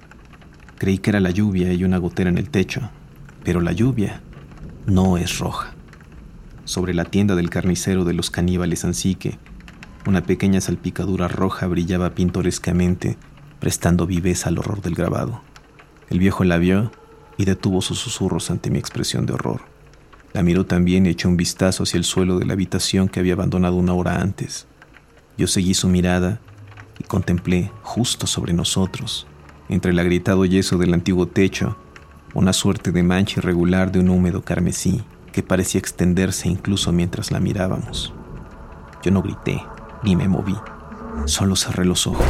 Creí 0.78 0.98
que 0.98 1.12
era 1.12 1.19
la 1.19 1.32
lluvia 1.32 1.74
y 1.74 1.84
una 1.84 1.98
gotera 1.98 2.30
en 2.30 2.38
el 2.38 2.50
techo, 2.50 2.89
pero 3.43 3.62
la 3.62 3.72
lluvia 3.72 4.22
no 4.86 5.17
es 5.17 5.39
roja. 5.39 5.74
Sobre 6.65 6.93
la 6.93 7.06
tienda 7.06 7.36
del 7.36 7.50
carnicero 7.50 8.06
de 8.06 8.13
los 8.13 8.30
caníbales 8.30 8.86
Ansique, 8.86 9.38
una 10.06 10.24
pequeña 10.24 10.62
salpicadura 10.62 11.28
roja 11.28 11.67
brillaba 11.67 12.12
pintorescamente 12.12 13.17
prestando 13.60 14.06
viveza 14.06 14.50
al 14.50 14.58
horror 14.58 14.82
del 14.82 14.96
grabado. 14.96 15.41
El 16.10 16.19
viejo 16.19 16.43
la 16.43 16.58
vio 16.58 16.91
y 17.38 17.46
detuvo 17.46 17.82
sus 17.82 17.98
susurros 17.98 18.52
ante 18.52 18.69
mi 18.69 18.78
expresión 18.78 19.26
de 19.26 19.34
horror. 19.34 19.73
La 20.34 20.41
miró 20.41 20.65
también 20.65 21.06
y 21.06 21.10
echó 21.10 21.30
un 21.30 21.38
vistazo 21.38 21.84
hacia 21.84 22.00
el 22.00 22.04
suelo 22.04 22.39
de 22.39 22.46
la 22.46 22.54
habitación 22.54 23.08
que 23.08 23.19
había 23.19 23.34
abandonado 23.34 23.76
una 23.76 23.93
hora 23.93 24.19
antes. 24.19 24.67
Yo 25.38 25.48
seguí 25.48 25.76
su 25.76 25.88
mirada 25.88 26.39
y 27.00 27.04
contemplé 27.04 27.72
justo 27.84 28.26
sobre 28.28 28.54
nosotros, 28.54 29.28
entre 29.69 29.91
el 29.91 30.00
agrietado 30.00 30.46
yeso 30.46 30.78
del 30.78 30.93
antiguo 30.93 31.28
techo, 31.28 31.78
una 32.34 32.52
suerte 32.52 32.91
de 32.91 33.04
mancha 33.04 33.39
irregular 33.39 33.91
de 33.91 34.00
un 34.00 34.10
húmedo 34.10 34.43
carmesí 34.43 35.04
que 35.32 35.43
parecía 35.43 35.80
extenderse 35.80 36.50
incluso 36.50 36.91
mientras 36.91 37.32
la 37.32 37.39
mirábamos. 37.39 38.13
Yo 39.04 39.12
no 39.12 39.22
grité 39.22 39.62
ni 40.04 40.15
me 40.15 40.28
moví, 40.28 40.56
solo 41.26 41.56
cerré 41.56 41.86
los 41.86 42.08
ojos. 42.08 42.26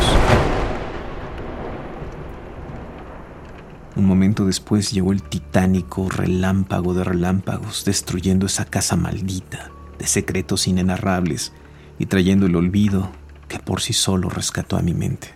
Un 3.96 4.06
momento 4.06 4.46
después 4.46 4.92
llegó 4.92 5.12
el 5.12 5.22
titánico 5.22 6.10
relámpago 6.10 6.96
de 6.96 7.04
relámpagos, 7.04 7.86
destruyendo 7.86 8.48
esa 8.48 8.66
casa 8.66 8.96
maldita 8.96 9.70
de 10.00 10.08
secretos 10.08 10.68
inenarrables 10.68 11.54
y 12.00 12.08
trayendo 12.08 12.48
el 12.48 12.56
olvido 12.56 13.12
que 13.48 13.60
por 13.60 13.82
sí 13.82 13.94
solo 13.94 14.30
rescató 14.30 14.78
a 14.78 14.82
mi 14.82 14.96
mente. 14.96 15.36